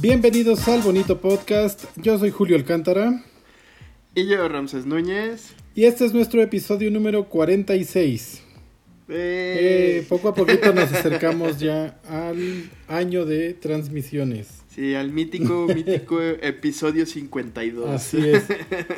Bienvenidos 0.00 0.66
al 0.66 0.80
bonito 0.80 1.20
podcast. 1.20 1.84
Yo 1.96 2.18
soy 2.18 2.30
Julio 2.30 2.56
Alcántara. 2.56 3.22
Y 4.14 4.26
yo, 4.26 4.48
Ramses 4.48 4.86
Núñez. 4.86 5.52
Y 5.74 5.84
este 5.84 6.06
es 6.06 6.14
nuestro 6.14 6.40
episodio 6.40 6.90
número 6.90 7.28
46. 7.28 8.42
Eh, 9.10 10.06
poco 10.08 10.28
a 10.30 10.34
poquito 10.34 10.72
nos 10.72 10.90
acercamos 10.90 11.58
ya 11.58 12.00
al 12.08 12.70
año 12.88 13.26
de 13.26 13.52
transmisiones. 13.52 14.62
Sí, 14.74 14.94
al 14.94 15.10
mítico, 15.10 15.66
mítico 15.74 16.18
episodio 16.22 17.04
52. 17.04 17.90
Así 17.90 18.26
es. 18.26 18.44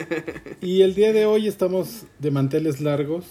Y 0.61 0.82
el 0.82 0.95
día 0.95 1.12
de 1.12 1.27
hoy 1.27 1.48
estamos 1.48 2.05
de 2.21 2.30
manteles 2.30 2.80
largos 2.80 3.25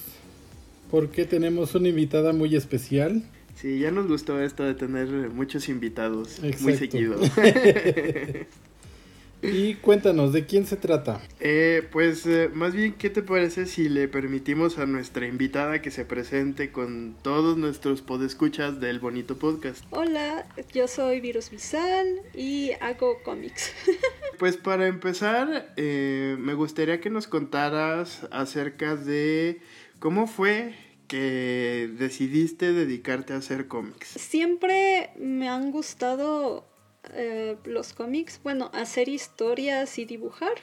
porque 0.89 1.23
tenemos 1.23 1.73
una 1.73 1.87
invitada 1.87 2.33
muy 2.33 2.53
especial. 2.53 3.23
Sí, 3.55 3.79
ya 3.79 3.91
nos 3.91 4.07
gustó 4.07 4.41
esto 4.41 4.63
de 4.63 4.73
tener 4.73 5.07
muchos 5.29 5.69
invitados 5.69 6.39
muy 6.61 6.75
seguido. 6.75 7.19
y 9.41 9.75
cuéntanos, 9.75 10.33
¿de 10.33 10.45
quién 10.45 10.65
se 10.65 10.77
trata? 10.77 11.21
Eh, 11.39 11.87
pues 11.91 12.25
eh, 12.25 12.49
más 12.53 12.73
bien, 12.73 12.93
¿qué 12.93 13.09
te 13.09 13.21
parece 13.21 13.65
si 13.65 13.89
le 13.89 14.07
permitimos 14.07 14.79
a 14.79 14.85
nuestra 14.85 15.27
invitada 15.27 15.81
que 15.81 15.91
se 15.91 16.05
presente 16.05 16.71
con 16.71 17.15
todos 17.21 17.57
nuestros 17.57 18.01
podescuchas 18.01 18.79
del 18.79 18.99
bonito 18.99 19.37
podcast? 19.37 19.85
Hola, 19.91 20.47
yo 20.73 20.87
soy 20.87 21.21
Virus 21.21 21.49
Visal 21.49 22.21
y 22.33 22.71
hago 22.81 23.21
cómics. 23.23 23.73
pues 24.39 24.57
para 24.57 24.87
empezar, 24.87 25.73
eh, 25.77 26.35
me 26.39 26.53
gustaría 26.53 26.99
que 26.99 27.09
nos 27.09 27.27
contaras 27.27 28.27
acerca 28.31 28.95
de 28.95 29.61
cómo 29.99 30.25
fue 30.25 30.73
que 31.11 31.89
decidiste 31.99 32.71
dedicarte 32.71 33.33
a 33.33 33.37
hacer 33.37 33.67
cómics? 33.67 34.07
Siempre 34.11 35.09
me 35.17 35.49
han 35.49 35.69
gustado 35.69 36.65
eh, 37.13 37.57
los 37.65 37.91
cómics, 37.91 38.39
bueno, 38.43 38.71
hacer 38.73 39.09
historias 39.09 39.99
y 39.99 40.05
dibujar. 40.05 40.53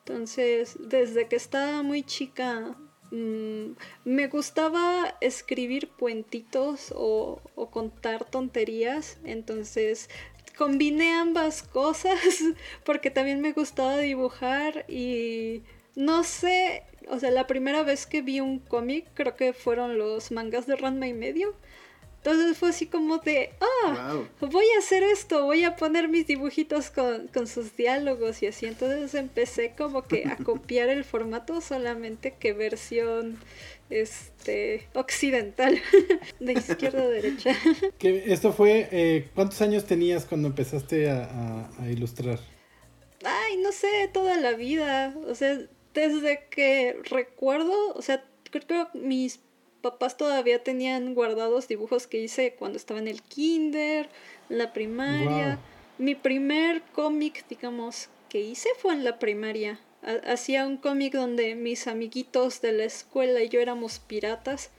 Entonces, 0.00 0.76
desde 0.80 1.28
que 1.28 1.36
estaba 1.36 1.84
muy 1.84 2.02
chica, 2.02 2.76
mm, 3.12 3.76
me 4.04 4.26
gustaba 4.26 5.16
escribir 5.20 5.90
puentitos 5.90 6.92
o, 6.96 7.40
o 7.54 7.70
contar 7.70 8.28
tonterías. 8.28 9.18
Entonces, 9.22 10.10
combiné 10.58 11.12
ambas 11.12 11.62
cosas 11.62 12.18
porque 12.84 13.12
también 13.12 13.40
me 13.40 13.52
gustaba 13.52 13.98
dibujar 13.98 14.86
y 14.88 15.62
no 15.96 16.24
sé, 16.24 16.82
o 17.08 17.18
sea, 17.18 17.30
la 17.30 17.46
primera 17.46 17.82
vez 17.82 18.06
que 18.06 18.22
vi 18.22 18.40
un 18.40 18.58
cómic 18.58 19.06
creo 19.14 19.36
que 19.36 19.52
fueron 19.52 19.98
los 19.98 20.30
mangas 20.32 20.66
de 20.66 20.76
Ranma 20.76 21.06
y 21.06 21.12
medio. 21.12 21.54
Entonces 22.24 22.56
fue 22.56 22.70
así 22.70 22.86
como 22.86 23.18
de, 23.18 23.50
ah, 23.60 24.18
voy 24.40 24.64
a 24.74 24.78
hacer 24.78 25.02
esto, 25.02 25.44
voy 25.44 25.62
a 25.64 25.76
poner 25.76 26.08
mis 26.08 26.26
dibujitos 26.26 26.88
con, 26.88 27.28
con, 27.28 27.46
sus 27.46 27.76
diálogos 27.76 28.42
y 28.42 28.46
así. 28.46 28.64
Entonces 28.64 29.14
empecé 29.14 29.74
como 29.76 30.04
que 30.04 30.24
a 30.24 30.36
copiar 30.44 30.88
el 30.88 31.04
formato 31.04 31.60
solamente 31.60 32.34
que 32.40 32.54
versión 32.54 33.38
este 33.90 34.88
occidental, 34.94 35.78
de 36.40 36.52
izquierda 36.54 37.02
a 37.02 37.08
derecha. 37.08 37.54
Que 37.98 38.32
esto 38.32 38.54
fue, 38.54 38.88
eh, 38.90 39.28
¿cuántos 39.34 39.60
años 39.60 39.84
tenías 39.84 40.24
cuando 40.24 40.48
empezaste 40.48 41.10
a, 41.10 41.68
a 41.78 41.90
ilustrar? 41.90 42.40
Ay, 43.22 43.58
no 43.58 43.70
sé, 43.70 44.08
toda 44.14 44.38
la 44.38 44.52
vida. 44.52 45.14
O 45.28 45.34
sea, 45.34 45.58
desde 45.94 46.46
que 46.50 46.96
recuerdo, 47.04 47.94
o 47.94 48.02
sea, 48.02 48.24
creo 48.50 48.90
que 48.92 48.98
mis 48.98 49.40
papás 49.80 50.16
todavía 50.16 50.62
tenían 50.62 51.14
guardados 51.14 51.68
dibujos 51.68 52.06
que 52.06 52.18
hice 52.18 52.54
cuando 52.54 52.76
estaba 52.76 53.00
en 53.00 53.08
el 53.08 53.22
kinder, 53.22 54.08
en 54.50 54.58
la 54.58 54.72
primaria. 54.72 55.58
Mi 55.98 56.14
primer 56.14 56.82
cómic, 56.92 57.46
digamos, 57.48 58.08
que 58.28 58.40
hice 58.40 58.68
fue 58.78 58.94
en 58.94 59.04
la 59.04 59.18
primaria. 59.18 59.78
Hacía 60.26 60.66
un 60.66 60.76
cómic 60.76 61.14
donde 61.14 61.54
mis 61.54 61.86
amiguitos 61.86 62.60
de 62.60 62.72
la 62.72 62.84
escuela 62.84 63.42
y 63.42 63.48
yo 63.48 63.60
éramos 63.60 64.00
piratas. 64.00 64.70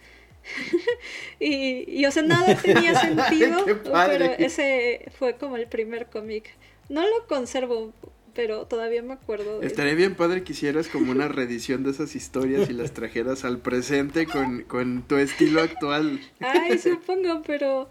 y, 1.40 1.86
y, 1.88 2.06
o 2.06 2.12
sea, 2.12 2.24
nada 2.24 2.56
tenía 2.62 3.00
sentido, 3.00 3.66
pero 3.84 4.26
ese 4.26 5.12
fue 5.18 5.38
como 5.38 5.56
el 5.56 5.68
primer 5.68 6.08
cómic. 6.08 6.54
No 6.90 7.02
lo 7.02 7.28
conservo, 7.28 7.94
pero 8.36 8.68
todavía 8.68 9.02
me 9.02 9.14
acuerdo. 9.14 9.60
De 9.62 9.68
Estaría 9.68 9.96
bien 9.96 10.14
padre 10.16 10.44
que 10.44 10.54
hicieras 10.54 10.88
como 10.90 11.12
una 11.12 11.28
reedición 11.28 11.84
de 11.84 11.92
esas 11.92 12.16
historias 12.16 12.70
y 12.70 12.74
las 12.74 12.92
trajeras 12.92 13.46
al 13.46 13.60
presente 13.60 14.28
con, 14.28 14.64
con 14.64 15.04
tu 15.08 15.16
estilo 15.16 15.62
actual. 15.62 16.20
Ay, 16.40 16.78
supongo, 16.78 17.42
pero... 17.48 17.90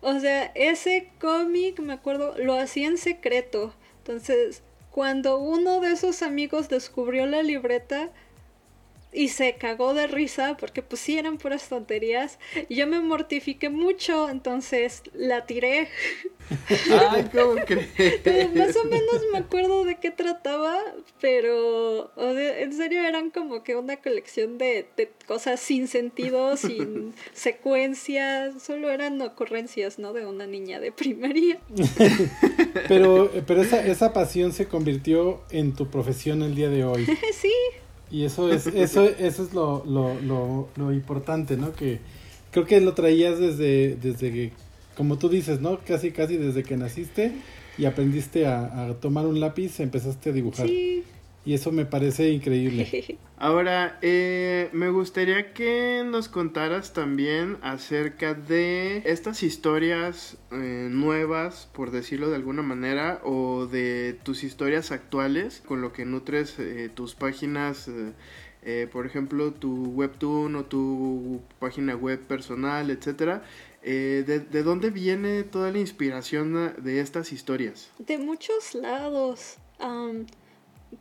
O 0.00 0.20
sea, 0.20 0.44
ese 0.54 1.10
cómic, 1.20 1.80
me 1.80 1.92
acuerdo, 1.92 2.34
lo 2.38 2.54
hacía 2.54 2.86
en 2.86 2.98
secreto. 2.98 3.74
Entonces, 3.98 4.62
cuando 4.90 5.38
uno 5.38 5.80
de 5.80 5.92
esos 5.92 6.22
amigos 6.22 6.68
descubrió 6.68 7.26
la 7.26 7.42
libreta, 7.42 8.10
y 9.18 9.30
se 9.30 9.54
cagó 9.54 9.94
de 9.94 10.06
risa 10.06 10.56
porque 10.60 10.80
pues 10.80 11.00
sí 11.00 11.18
eran 11.18 11.38
puras 11.38 11.68
tonterías. 11.68 12.38
Y 12.68 12.76
yo 12.76 12.86
me 12.86 13.00
mortifiqué 13.00 13.68
mucho, 13.68 14.30
entonces 14.30 15.02
la 15.12 15.44
tiré. 15.44 15.88
Ay, 17.10 17.28
¿cómo 17.32 17.56
crees? 17.66 18.54
más 18.54 18.76
o 18.76 18.84
menos 18.84 19.24
me 19.32 19.38
acuerdo 19.38 19.82
de 19.82 19.96
qué 19.96 20.12
trataba, 20.12 20.80
pero 21.20 22.12
en 22.16 22.72
serio 22.72 23.02
eran 23.02 23.30
como 23.30 23.64
que 23.64 23.74
una 23.74 23.96
colección 23.96 24.56
de, 24.56 24.86
de 24.96 25.10
cosas 25.26 25.58
sin 25.58 25.88
sentido, 25.88 26.56
sin 26.56 27.12
secuencias, 27.32 28.62
solo 28.62 28.88
eran 28.88 29.20
ocurrencias, 29.20 29.98
¿no? 29.98 30.12
De 30.12 30.26
una 30.26 30.46
niña 30.46 30.78
de 30.78 30.92
primaria. 30.92 31.58
pero 32.86 33.32
pero 33.48 33.62
esa, 33.62 33.84
esa 33.84 34.12
pasión 34.12 34.52
se 34.52 34.68
convirtió 34.68 35.42
en 35.50 35.74
tu 35.74 35.90
profesión 35.90 36.42
el 36.42 36.54
día 36.54 36.68
de 36.68 36.84
hoy. 36.84 37.04
sí. 37.32 37.52
Y 38.10 38.24
eso 38.24 38.52
es, 38.52 38.66
eso, 38.66 39.04
eso 39.18 39.42
es 39.42 39.52
lo, 39.52 39.84
lo, 39.86 40.20
lo, 40.20 40.68
lo, 40.76 40.92
importante, 40.92 41.56
¿no? 41.56 41.72
Que 41.72 42.00
creo 42.50 42.64
que 42.64 42.80
lo 42.80 42.94
traías 42.94 43.38
desde, 43.38 43.96
desde 43.96 44.32
que, 44.32 44.52
como 44.96 45.18
tú 45.18 45.28
dices, 45.28 45.60
¿no? 45.60 45.78
Casi, 45.86 46.10
casi 46.10 46.36
desde 46.36 46.62
que 46.62 46.76
naciste 46.76 47.32
y 47.76 47.84
aprendiste 47.84 48.46
a, 48.46 48.88
a 48.88 48.94
tomar 48.94 49.26
un 49.26 49.40
lápiz, 49.40 49.80
empezaste 49.80 50.30
a 50.30 50.32
dibujar. 50.32 50.66
Sí. 50.66 51.04
Y 51.48 51.54
eso 51.54 51.72
me 51.72 51.86
parece 51.86 52.28
increíble. 52.28 53.18
Ahora, 53.38 53.98
eh, 54.02 54.68
me 54.74 54.90
gustaría 54.90 55.54
que 55.54 56.04
nos 56.04 56.28
contaras 56.28 56.92
también 56.92 57.56
acerca 57.62 58.34
de 58.34 58.98
estas 59.06 59.42
historias 59.42 60.36
eh, 60.52 60.88
nuevas, 60.90 61.66
por 61.72 61.90
decirlo 61.90 62.28
de 62.28 62.36
alguna 62.36 62.60
manera, 62.60 63.22
o 63.24 63.64
de 63.64 64.18
tus 64.24 64.44
historias 64.44 64.92
actuales, 64.92 65.62
con 65.64 65.80
lo 65.80 65.90
que 65.94 66.04
nutres 66.04 66.58
eh, 66.58 66.90
tus 66.94 67.14
páginas, 67.14 67.90
por 68.92 69.06
ejemplo, 69.06 69.54
tu 69.54 69.86
webtoon 69.92 70.54
o 70.54 70.64
tu 70.66 71.40
página 71.58 71.96
web 71.96 72.20
personal, 72.20 72.90
etcétera. 72.90 73.42
De, 73.82 74.22
de, 74.22 74.62
dónde 74.62 74.90
viene 74.90 75.44
toda 75.44 75.70
la 75.72 75.78
inspiración 75.78 76.74
de 76.76 77.00
estas 77.00 77.32
historias? 77.32 77.90
De 77.98 78.18
muchos 78.18 78.74
lados. 78.74 79.56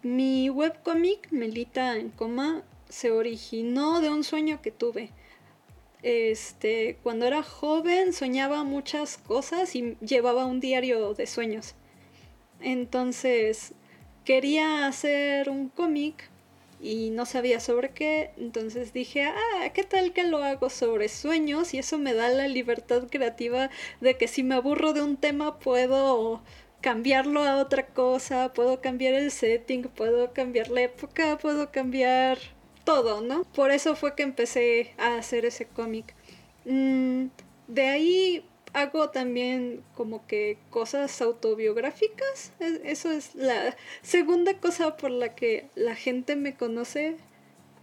Mi 0.01 0.49
webcomic, 0.49 1.31
Melita 1.31 1.97
en 1.97 2.09
coma, 2.09 2.63
se 2.89 3.11
originó 3.11 4.01
de 4.01 4.09
un 4.09 4.23
sueño 4.23 4.61
que 4.61 4.71
tuve. 4.71 5.11
Este, 6.03 6.97
cuando 7.03 7.25
era 7.25 7.41
joven 7.41 8.13
soñaba 8.13 8.63
muchas 8.63 9.17
cosas 9.17 9.75
y 9.75 9.97
llevaba 9.99 10.45
un 10.45 10.59
diario 10.59 11.13
de 11.13 11.25
sueños. 11.25 11.75
Entonces, 12.61 13.73
quería 14.25 14.87
hacer 14.87 15.49
un 15.49 15.69
cómic 15.69 16.29
y 16.79 17.09
no 17.09 17.25
sabía 17.25 17.59
sobre 17.59 17.89
qué, 17.91 18.31
entonces 18.37 18.93
dije, 18.93 19.23
ah, 19.23 19.69
¿qué 19.73 19.83
tal 19.83 20.13
que 20.13 20.23
lo 20.23 20.43
hago 20.43 20.69
sobre 20.69 21.09
sueños? 21.09 21.73
Y 21.73 21.79
eso 21.79 21.97
me 21.97 22.13
da 22.13 22.29
la 22.29 22.47
libertad 22.47 23.07
creativa 23.09 23.69
de 23.99 24.17
que 24.17 24.27
si 24.27 24.43
me 24.43 24.55
aburro 24.55 24.93
de 24.93 25.01
un 25.01 25.17
tema 25.17 25.57
puedo 25.59 26.41
cambiarlo 26.81 27.43
a 27.43 27.57
otra 27.57 27.87
cosa, 27.87 28.53
puedo 28.53 28.81
cambiar 28.81 29.13
el 29.13 29.31
setting, 29.31 29.83
puedo 29.83 30.33
cambiar 30.33 30.69
la 30.69 30.81
época, 30.81 31.37
puedo 31.37 31.71
cambiar 31.71 32.37
todo, 32.83 33.21
¿no? 33.21 33.43
Por 33.43 33.71
eso 33.71 33.95
fue 33.95 34.15
que 34.15 34.23
empecé 34.23 34.93
a 34.97 35.17
hacer 35.17 35.45
ese 35.45 35.65
cómic. 35.65 36.15
Mm, 36.65 37.27
de 37.67 37.87
ahí 37.87 38.45
hago 38.73 39.09
también 39.09 39.83
como 39.95 40.25
que 40.27 40.57
cosas 40.69 41.21
autobiográficas. 41.21 42.53
E-, 42.59 42.81
eso 42.85 43.11
es 43.11 43.35
la 43.35 43.75
segunda 44.01 44.59
cosa 44.59 44.97
por 44.97 45.11
la 45.11 45.35
que 45.35 45.69
la 45.75 45.95
gente 45.95 46.35
me 46.35 46.55
conoce 46.55 47.17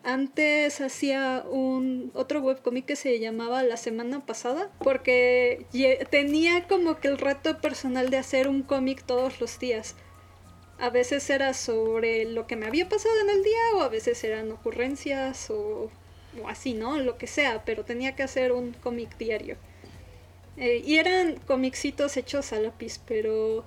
antes 0.05 0.81
hacía 0.81 1.45
un 1.51 2.11
otro 2.15 2.41
webcomic 2.41 2.85
que 2.85 2.97
se 2.97 3.19
llamaba 3.19 3.63
La 3.63 3.77
Semana 3.77 4.25
Pasada, 4.27 4.71
porque 4.79 5.67
tenía 6.11 6.69
como 6.69 6.99
que 6.99 7.09
el 7.09 7.19
reto 7.19 7.61
personal 7.61 8.11
de 8.11 8.19
hacer 8.19 8.49
un 8.49 8.63
cómic 8.63 9.03
todos 9.05 9.41
los 9.41 9.59
días. 9.59 9.97
A 10.79 10.91
veces 10.91 11.29
era 11.31 11.55
sobre 11.55 12.27
lo 12.27 12.47
que 12.47 12.57
me 12.57 12.67
había 12.67 12.89
pasado 12.89 13.15
en 13.23 13.31
el 13.31 13.43
día 13.43 13.61
o 13.77 13.81
a 13.81 13.89
veces 13.89 14.23
eran 14.25 14.51
ocurrencias 14.53 15.49
o, 15.51 15.91
así, 16.47 16.75
¿no? 16.75 16.99
Lo 16.99 17.17
que 17.17 17.27
sea, 17.27 17.65
pero 17.65 17.85
tenía 17.85 18.15
que 18.15 18.25
hacer 18.25 18.53
un 18.53 18.73
cómic 18.73 19.17
diario. 19.17 19.57
Eh, 20.57 20.83
y 20.85 20.99
eran 20.99 21.37
comicitos 21.47 22.17
hechos 22.17 22.53
a 22.53 22.61
lápiz, 22.61 23.01
pero 23.07 23.65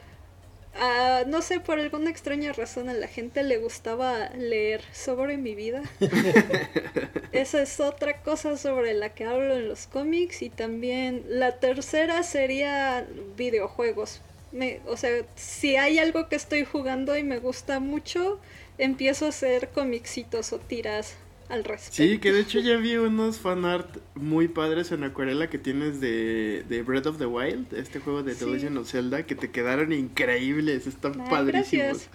no 1.27 1.41
sé, 1.41 1.59
por 1.59 1.79
alguna 1.79 2.09
extraña 2.09 2.53
razón 2.53 2.89
a 2.89 2.93
la 2.93 3.07
gente 3.07 3.43
le 3.43 3.57
gustaba 3.57 4.29
leer 4.29 4.81
sobre 4.91 5.37
mi 5.37 5.55
vida. 5.55 5.81
Esa 7.31 7.61
es 7.61 7.79
otra 7.79 8.21
cosa 8.21 8.57
sobre 8.57 8.93
la 8.93 9.09
que 9.09 9.25
hablo 9.25 9.55
en 9.55 9.67
los 9.67 9.87
cómics 9.87 10.41
y 10.41 10.49
también 10.49 11.23
la 11.27 11.59
tercera 11.59 12.23
sería 12.23 13.05
videojuegos. 13.35 14.21
Me, 14.51 14.79
o 14.87 14.97
sea, 14.97 15.11
si 15.35 15.75
hay 15.75 15.99
algo 15.99 16.29
que 16.29 16.35
estoy 16.35 16.63
jugando 16.63 17.17
y 17.17 17.23
me 17.23 17.39
gusta 17.39 17.79
mucho, 17.79 18.39
empiezo 18.77 19.25
a 19.25 19.29
hacer 19.29 19.69
comicitos 19.69 20.53
o 20.53 20.59
tiras 20.59 21.15
al 21.49 21.63
respecto. 21.63 21.95
Sí, 21.95 22.19
que 22.19 22.31
de 22.31 22.41
hecho 22.41 22.59
ya 22.59 22.77
vi 22.77 22.95
unos 22.97 23.39
fanart 23.39 23.97
muy 24.15 24.47
padres 24.47 24.91
en 24.91 25.03
acuarela 25.03 25.49
que 25.49 25.57
tienes 25.57 25.99
de, 26.01 26.63
de 26.67 26.81
Breath 26.83 27.05
of 27.07 27.17
the 27.17 27.25
Wild, 27.25 27.73
este 27.73 27.99
juego 27.99 28.23
de 28.23 28.33
The 28.35 28.45
Sí. 28.45 28.51
Legend 28.51 28.77
of 28.77 28.89
Zelda, 28.89 29.25
que 29.25 29.35
te 29.35 29.49
quedaron 29.51 29.91
increíbles, 29.93 30.87
están 30.87 31.21
Ay, 31.21 31.27
padrísimos. 31.29 31.85
gracias. 31.87 32.09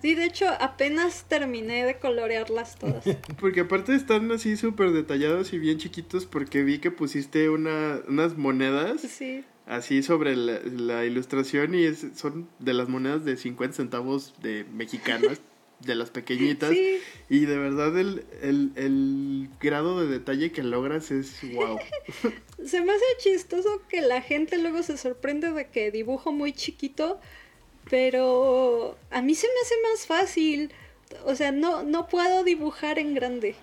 Sí, 0.00 0.14
de 0.14 0.26
hecho, 0.26 0.46
apenas 0.60 1.24
terminé 1.28 1.84
de 1.84 1.98
colorearlas 1.98 2.76
todas. 2.78 3.02
Porque 3.40 3.60
aparte 3.60 3.94
están 3.96 4.30
así 4.30 4.56
súper 4.56 4.92
detallados 4.92 5.52
y 5.52 5.58
bien 5.58 5.78
chiquitos 5.78 6.24
porque 6.24 6.62
vi 6.62 6.78
que 6.78 6.92
pusiste 6.92 7.48
una, 7.50 7.98
unas 8.06 8.36
monedas 8.36 9.00
Sí. 9.00 9.44
así 9.66 10.04
sobre 10.04 10.36
la, 10.36 10.60
la 10.60 11.04
ilustración 11.04 11.74
y 11.74 11.82
es- 11.84 12.06
son 12.14 12.48
de 12.60 12.74
las 12.74 12.88
monedas 12.88 13.24
de 13.24 13.36
50 13.36 13.74
centavos 13.76 14.34
de 14.40 14.64
mexicanas, 14.72 15.40
de 15.80 15.94
las 15.94 16.10
pequeñitas. 16.10 16.70
Sí, 16.70 16.98
Y 17.28 17.46
de 17.46 17.56
verdad 17.56 17.96
el, 17.98 18.24
el, 18.42 18.72
el 18.76 19.48
grado 19.60 20.00
de 20.00 20.06
detalle 20.06 20.50
que 20.52 20.62
logras 20.62 21.10
es 21.10 21.40
wow. 21.54 21.78
se 22.64 22.80
me 22.80 22.92
hace 22.92 23.04
chistoso 23.18 23.82
que 23.88 24.00
la 24.00 24.20
gente 24.20 24.58
luego 24.58 24.82
se 24.82 24.96
sorprende 24.96 25.52
de 25.52 25.68
que 25.68 25.90
dibujo 25.90 26.32
muy 26.32 26.52
chiquito, 26.52 27.20
pero 27.88 28.96
a 29.10 29.22
mí 29.22 29.34
se 29.34 29.46
me 29.46 29.60
hace 29.62 29.74
más 29.90 30.06
fácil. 30.06 30.72
O 31.24 31.34
sea, 31.34 31.52
no, 31.52 31.82
no 31.84 32.08
puedo 32.08 32.44
dibujar 32.44 32.98
en 32.98 33.14
grande. 33.14 33.54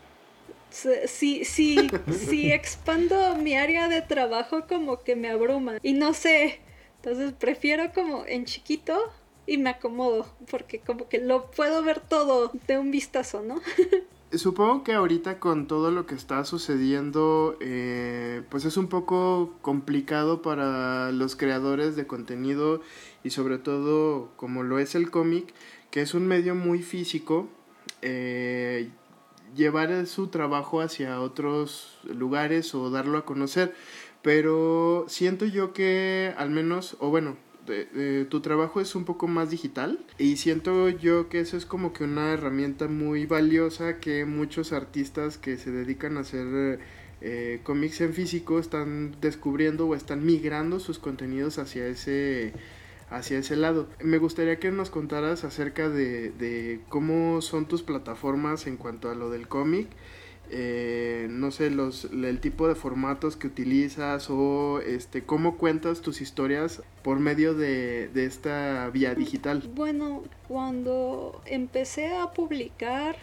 Si, 0.72 1.46
si, 1.46 1.90
si 2.28 2.52
expando 2.52 3.36
mi 3.36 3.56
área 3.56 3.88
de 3.88 4.02
trabajo 4.02 4.68
como 4.68 5.04
que 5.04 5.16
me 5.16 5.30
abruma. 5.30 5.78
Y 5.84 5.94
no 5.94 6.14
sé. 6.14 6.60
Entonces 6.98 7.34
prefiero 7.34 7.94
como 7.94 8.26
en 8.26 8.46
chiquito 8.46 9.12
y 9.48 9.58
me 9.58 9.70
acomodo. 9.70 10.26
Porque 10.50 10.80
como 10.80 11.08
que 11.08 11.20
lo 11.20 11.52
puedo 11.52 11.84
ver 11.84 12.00
todo 12.00 12.52
de 12.68 12.78
un 12.78 12.92
vistazo, 12.92 13.42
¿no? 13.42 13.62
Supongo 14.32 14.84
que 14.84 14.94
ahorita 14.94 15.40
con 15.40 15.68
todo 15.68 15.92
lo 15.92 16.06
que 16.06 16.16
está 16.16 16.44
sucediendo, 16.44 17.58
eh, 17.62 18.42
pues 18.50 18.66
es 18.66 18.76
un 18.76 18.88
poco 18.88 19.54
complicado 19.62 20.42
para 20.42 21.12
los 21.12 21.36
creadores 21.36 21.96
de 21.96 22.06
contenido 22.06 22.82
y 23.24 23.30
sobre 23.30 23.60
todo 23.60 24.32
como 24.36 24.64
lo 24.64 24.80
es 24.80 24.96
el 24.96 25.10
cómic, 25.10 25.54
que 25.90 26.02
es 26.02 26.14
un 26.14 26.28
medio 26.28 26.54
muy 26.54 26.82
físico, 26.82 27.48
eh, 28.02 28.90
llevar 29.56 30.06
su 30.06 30.28
trabajo 30.28 30.82
hacia 30.82 31.22
otros 31.22 31.98
lugares 32.04 32.76
o 32.76 32.90
darlo 32.90 33.18
a 33.18 33.26
conocer. 33.26 33.74
Pero 34.22 35.06
siento 35.08 35.46
yo 35.46 35.72
que 35.72 36.34
al 36.36 36.50
menos, 36.50 36.98
o 37.00 37.10
bueno, 37.10 37.38
tu 38.30 38.42
trabajo 38.42 38.82
es 38.82 38.96
un 38.96 39.06
poco 39.06 39.28
más 39.28 39.50
digital 39.50 40.00
y 40.18 40.38
siento 40.38 40.90
yo 40.90 41.30
que 41.30 41.40
eso 41.40 41.58
es 41.58 41.66
como 41.66 41.94
que 41.94 42.04
una 42.04 42.34
herramienta 42.34 42.88
muy 42.88 43.26
valiosa 43.26 44.00
que 44.00 44.26
muchos 44.26 44.74
artistas 44.74 45.38
que 45.38 45.58
se 45.58 45.72
dedican 45.72 46.18
a 46.18 46.22
hacer 46.22 46.80
eh, 47.22 47.60
cómics 47.64 48.02
en 48.02 48.14
físico 48.14 48.60
están 48.60 49.16
descubriendo 49.22 49.88
o 49.88 49.96
están 49.96 50.26
migrando 50.26 50.80
sus 50.80 51.00
contenidos 51.00 51.58
hacia 51.58 51.88
ese 51.88 52.54
hacia 53.10 53.38
ese 53.38 53.56
lado. 53.56 53.88
Me 54.04 54.18
gustaría 54.18 54.60
que 54.60 54.72
nos 54.72 54.90
contaras 54.90 55.44
acerca 55.44 55.90
de 55.90 56.80
cómo 56.90 57.42
son 57.42 57.68
tus 57.68 57.84
plataformas 57.84 58.68
en 58.68 58.78
cuanto 58.78 59.10
a 59.10 59.16
lo 59.16 59.30
del 59.30 59.48
cómic 59.48 59.88
eh, 60.58 61.28
no 61.30 61.52
sé, 61.52 61.70
los, 61.70 62.06
el 62.06 62.40
tipo 62.40 62.68
de 62.70 62.76
formatos 62.76 63.36
que 63.36 63.48
utilizas 63.48 64.30
o 64.30 64.80
este, 64.80 65.24
cómo 65.24 65.58
cuentas 65.58 66.00
tus 66.00 66.22
historias 66.22 66.82
por 67.04 67.20
medio 67.20 67.54
de, 67.54 68.08
de 68.08 68.26
esta 68.26 68.90
vía 68.90 69.14
digital. 69.16 69.70
Bueno, 69.76 70.24
cuando 70.48 71.42
empecé 71.46 72.16
a 72.16 72.32
publicar 72.32 73.18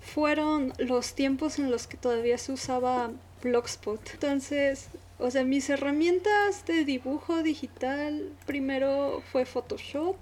fueron 0.00 0.72
los 0.78 1.14
tiempos 1.14 1.58
en 1.58 1.72
los 1.72 1.88
que 1.88 1.96
todavía 1.96 2.38
se 2.38 2.52
usaba 2.52 3.10
Blogspot. 3.42 4.00
Entonces, 4.12 4.88
o 5.18 5.30
sea, 5.30 5.44
mis 5.44 5.68
herramientas 5.68 6.64
de 6.66 6.84
dibujo 6.84 7.42
digital 7.42 8.30
primero 8.46 9.22
fue 9.32 9.44
Photoshop. 9.44 10.16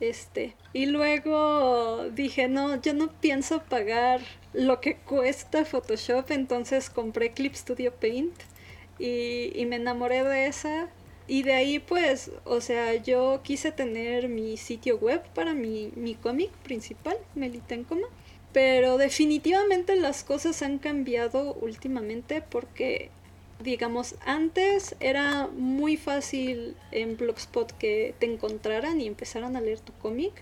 Este, 0.00 0.54
y 0.72 0.86
luego 0.86 2.08
dije, 2.10 2.48
no, 2.48 2.80
yo 2.80 2.94
no 2.94 3.08
pienso 3.20 3.62
pagar 3.64 4.20
lo 4.58 4.80
que 4.80 4.96
cuesta 4.96 5.64
Photoshop, 5.64 6.32
entonces 6.32 6.90
compré 6.90 7.30
Clip 7.30 7.54
Studio 7.54 7.92
Paint 7.94 8.34
y, 8.98 9.52
y 9.54 9.66
me 9.66 9.76
enamoré 9.76 10.24
de 10.24 10.46
esa 10.46 10.90
y 11.28 11.42
de 11.42 11.52
ahí 11.52 11.78
pues, 11.78 12.32
o 12.44 12.60
sea, 12.60 12.94
yo 12.94 13.40
quise 13.44 13.70
tener 13.70 14.28
mi 14.28 14.56
sitio 14.56 14.98
web 14.98 15.22
para 15.34 15.54
mi, 15.54 15.92
mi 15.94 16.14
cómic 16.16 16.50
principal, 16.64 17.16
Melita 17.36 17.74
en 17.74 17.84
Coma. 17.84 18.08
Pero 18.52 18.96
definitivamente 18.96 19.94
las 19.94 20.24
cosas 20.24 20.62
han 20.62 20.78
cambiado 20.78 21.54
últimamente 21.60 22.42
porque, 22.42 23.10
digamos, 23.62 24.16
antes 24.24 24.96
era 25.00 25.48
muy 25.48 25.98
fácil 25.98 26.74
en 26.90 27.16
Blogspot 27.16 27.72
que 27.76 28.14
te 28.18 28.26
encontraran 28.26 29.00
y 29.00 29.06
empezaran 29.06 29.54
a 29.54 29.60
leer 29.60 29.80
tu 29.80 29.92
cómic. 29.92 30.32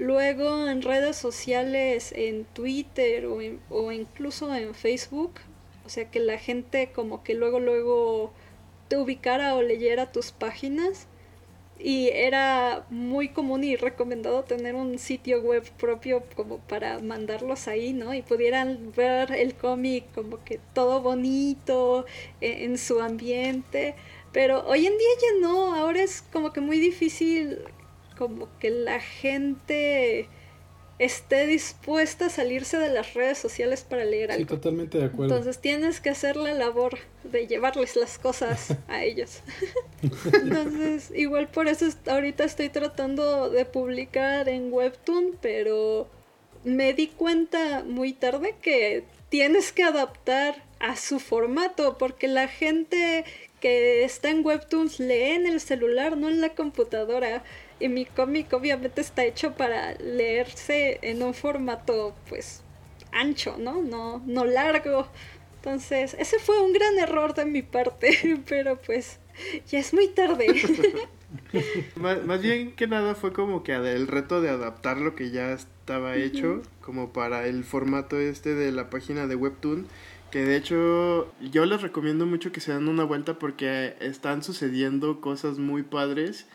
Luego 0.00 0.66
en 0.68 0.82
redes 0.82 1.16
sociales, 1.16 2.12
en 2.16 2.44
Twitter 2.46 3.26
o, 3.26 3.40
en- 3.42 3.60
o 3.70 3.92
incluso 3.92 4.54
en 4.54 4.74
Facebook, 4.74 5.32
o 5.84 5.88
sea 5.88 6.10
que 6.10 6.20
la 6.20 6.38
gente 6.38 6.90
como 6.92 7.22
que 7.22 7.34
luego 7.34 7.60
luego 7.60 8.32
te 8.88 8.96
ubicara 8.96 9.54
o 9.56 9.62
leyera 9.62 10.10
tus 10.12 10.32
páginas 10.32 11.06
y 11.78 12.08
era 12.10 12.86
muy 12.90 13.30
común 13.30 13.64
y 13.64 13.76
recomendado 13.76 14.44
tener 14.44 14.74
un 14.74 14.98
sitio 14.98 15.40
web 15.42 15.64
propio 15.78 16.22
como 16.36 16.58
para 16.58 16.98
mandarlos 17.00 17.68
ahí, 17.68 17.92
¿no? 17.94 18.12
Y 18.14 18.22
pudieran 18.22 18.92
ver 18.96 19.32
el 19.32 19.54
cómic 19.54 20.04
como 20.14 20.44
que 20.44 20.60
todo 20.74 21.00
bonito 21.02 22.04
e- 22.42 22.64
en 22.64 22.76
su 22.78 23.00
ambiente. 23.00 23.94
Pero 24.32 24.64
hoy 24.68 24.86
en 24.86 24.96
día 24.98 25.08
ya 25.22 25.40
no, 25.48 25.74
ahora 25.74 26.02
es 26.02 26.22
como 26.32 26.52
que 26.52 26.60
muy 26.60 26.78
difícil 26.78 27.58
como 28.20 28.48
que 28.58 28.68
la 28.70 29.00
gente 29.00 30.28
esté 30.98 31.46
dispuesta 31.46 32.26
a 32.26 32.28
salirse 32.28 32.78
de 32.78 32.90
las 32.90 33.14
redes 33.14 33.38
sociales 33.38 33.86
para 33.88 34.04
leer 34.04 34.30
Sí, 34.30 34.36
algo. 34.42 34.54
totalmente 34.56 34.98
de 34.98 35.06
acuerdo. 35.06 35.34
Entonces 35.34 35.58
tienes 35.58 35.98
que 36.02 36.10
hacer 36.10 36.36
la 36.36 36.52
labor 36.52 36.98
de 37.24 37.46
llevarles 37.46 37.96
las 37.96 38.18
cosas 38.18 38.76
a 38.86 39.02
ellos. 39.02 39.40
Entonces, 40.34 41.10
igual 41.16 41.48
por 41.48 41.68
eso 41.68 41.86
ahorita 42.06 42.44
estoy 42.44 42.68
tratando 42.68 43.48
de 43.48 43.64
publicar 43.64 44.50
en 44.50 44.70
Webtoon, 44.70 45.38
pero 45.40 46.06
me 46.64 46.92
di 46.92 47.06
cuenta 47.08 47.82
muy 47.82 48.12
tarde 48.12 48.54
que 48.60 49.04
tienes 49.30 49.72
que 49.72 49.84
adaptar 49.84 50.62
a 50.80 50.96
su 50.96 51.18
formato, 51.18 51.96
porque 51.96 52.28
la 52.28 52.46
gente 52.46 53.24
que 53.60 54.04
está 54.04 54.28
en 54.28 54.44
Webtoons 54.44 55.00
lee 55.00 55.32
en 55.32 55.46
el 55.46 55.60
celular, 55.60 56.18
no 56.18 56.28
en 56.28 56.42
la 56.42 56.50
computadora. 56.50 57.42
Y 57.80 57.88
mi 57.88 58.04
cómic 58.04 58.52
obviamente 58.52 59.00
está 59.00 59.24
hecho 59.24 59.54
para 59.54 59.94
leerse 59.94 60.98
en 61.02 61.22
un 61.22 61.34
formato 61.34 62.14
pues 62.28 62.62
ancho, 63.10 63.56
¿no? 63.58 63.82
No, 63.82 64.22
no 64.26 64.44
largo. 64.44 65.08
Entonces, 65.56 66.14
ese 66.18 66.38
fue 66.38 66.60
un 66.62 66.72
gran 66.72 66.98
error 66.98 67.34
de 67.34 67.44
mi 67.44 67.62
parte, 67.62 68.42
pero 68.48 68.80
pues 68.80 69.18
ya 69.66 69.78
es 69.78 69.92
muy 69.92 70.08
tarde. 70.08 70.46
Más, 71.94 72.24
más 72.24 72.42
bien 72.42 72.72
que 72.72 72.88
nada 72.88 73.14
fue 73.14 73.32
como 73.32 73.62
que 73.62 73.72
el 73.72 74.08
reto 74.08 74.40
de 74.40 74.48
adaptar 74.48 74.96
lo 74.96 75.14
que 75.14 75.30
ya 75.30 75.52
estaba 75.52 76.16
hecho 76.16 76.60
como 76.80 77.12
para 77.12 77.46
el 77.46 77.62
formato 77.62 78.18
este 78.18 78.56
de 78.56 78.72
la 78.72 78.90
página 78.90 79.28
de 79.28 79.36
Webtoon. 79.36 79.86
Que 80.32 80.44
de 80.44 80.56
hecho 80.56 81.32
yo 81.40 81.66
les 81.66 81.82
recomiendo 81.82 82.26
mucho 82.26 82.50
que 82.50 82.60
se 82.60 82.72
den 82.72 82.88
una 82.88 83.04
vuelta 83.04 83.38
porque 83.38 83.94
están 84.00 84.42
sucediendo 84.42 85.20
cosas 85.20 85.58
muy 85.58 85.84
padres 85.84 86.46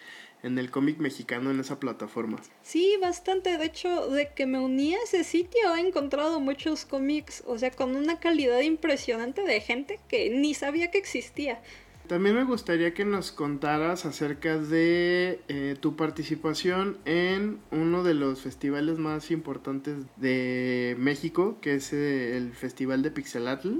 en 0.45 0.59
el 0.59 0.69
cómic 0.69 0.99
mexicano 0.99 1.49
en 1.49 1.59
esa 1.59 1.79
plataforma. 1.79 2.39
Sí, 2.61 2.97
bastante. 3.01 3.57
De 3.57 3.65
hecho, 3.65 4.07
de 4.09 4.29
que 4.33 4.45
me 4.45 4.59
uní 4.59 4.93
a 4.93 4.99
ese 5.03 5.23
sitio 5.23 5.75
he 5.75 5.79
encontrado 5.79 6.39
muchos 6.39 6.85
cómics, 6.85 7.43
o 7.47 7.57
sea, 7.57 7.71
con 7.71 7.95
una 7.95 8.19
calidad 8.19 8.61
impresionante 8.61 9.41
de 9.41 9.59
gente 9.59 9.99
que 10.07 10.29
ni 10.29 10.53
sabía 10.53 10.91
que 10.91 10.99
existía. 10.99 11.61
También 12.07 12.35
me 12.35 12.43
gustaría 12.43 12.93
que 12.93 13.03
nos 13.03 13.31
contaras 13.31 14.05
acerca 14.05 14.59
de 14.59 15.39
eh, 15.47 15.75
tu 15.79 15.95
participación 15.95 16.99
en 17.05 17.59
uno 17.71 18.03
de 18.03 18.13
los 18.13 18.41
festivales 18.41 18.99
más 18.99 19.31
importantes 19.31 20.05
de 20.15 20.95
México, 20.99 21.57
que 21.61 21.75
es 21.75 21.93
eh, 21.93 22.37
el 22.37 22.53
Festival 22.53 23.01
de 23.01 23.09
Pixelatl. 23.09 23.79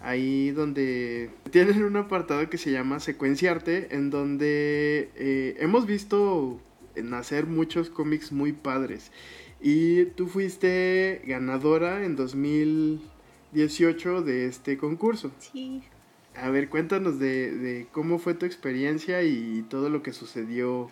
Ahí 0.00 0.50
donde 0.50 1.30
tienen 1.50 1.84
un 1.84 1.96
apartado 1.96 2.48
que 2.48 2.58
se 2.58 2.72
llama 2.72 3.00
Secuenciarte, 3.00 3.94
en 3.94 4.10
donde 4.10 5.10
eh, 5.14 5.56
hemos 5.60 5.86
visto 5.86 6.60
en 6.94 7.14
hacer 7.14 7.46
muchos 7.46 7.90
cómics 7.90 8.32
muy 8.32 8.52
padres. 8.52 9.12
Y 9.60 10.06
tú 10.06 10.26
fuiste 10.26 11.22
ganadora 11.26 12.04
en 12.04 12.16
2018 12.16 14.22
de 14.22 14.46
este 14.46 14.78
concurso. 14.78 15.30
Sí. 15.38 15.82
A 16.34 16.48
ver, 16.48 16.70
cuéntanos 16.70 17.18
de, 17.18 17.50
de 17.50 17.86
cómo 17.92 18.18
fue 18.18 18.34
tu 18.34 18.46
experiencia 18.46 19.22
y 19.22 19.64
todo 19.68 19.90
lo 19.90 20.02
que 20.02 20.12
sucedió 20.12 20.88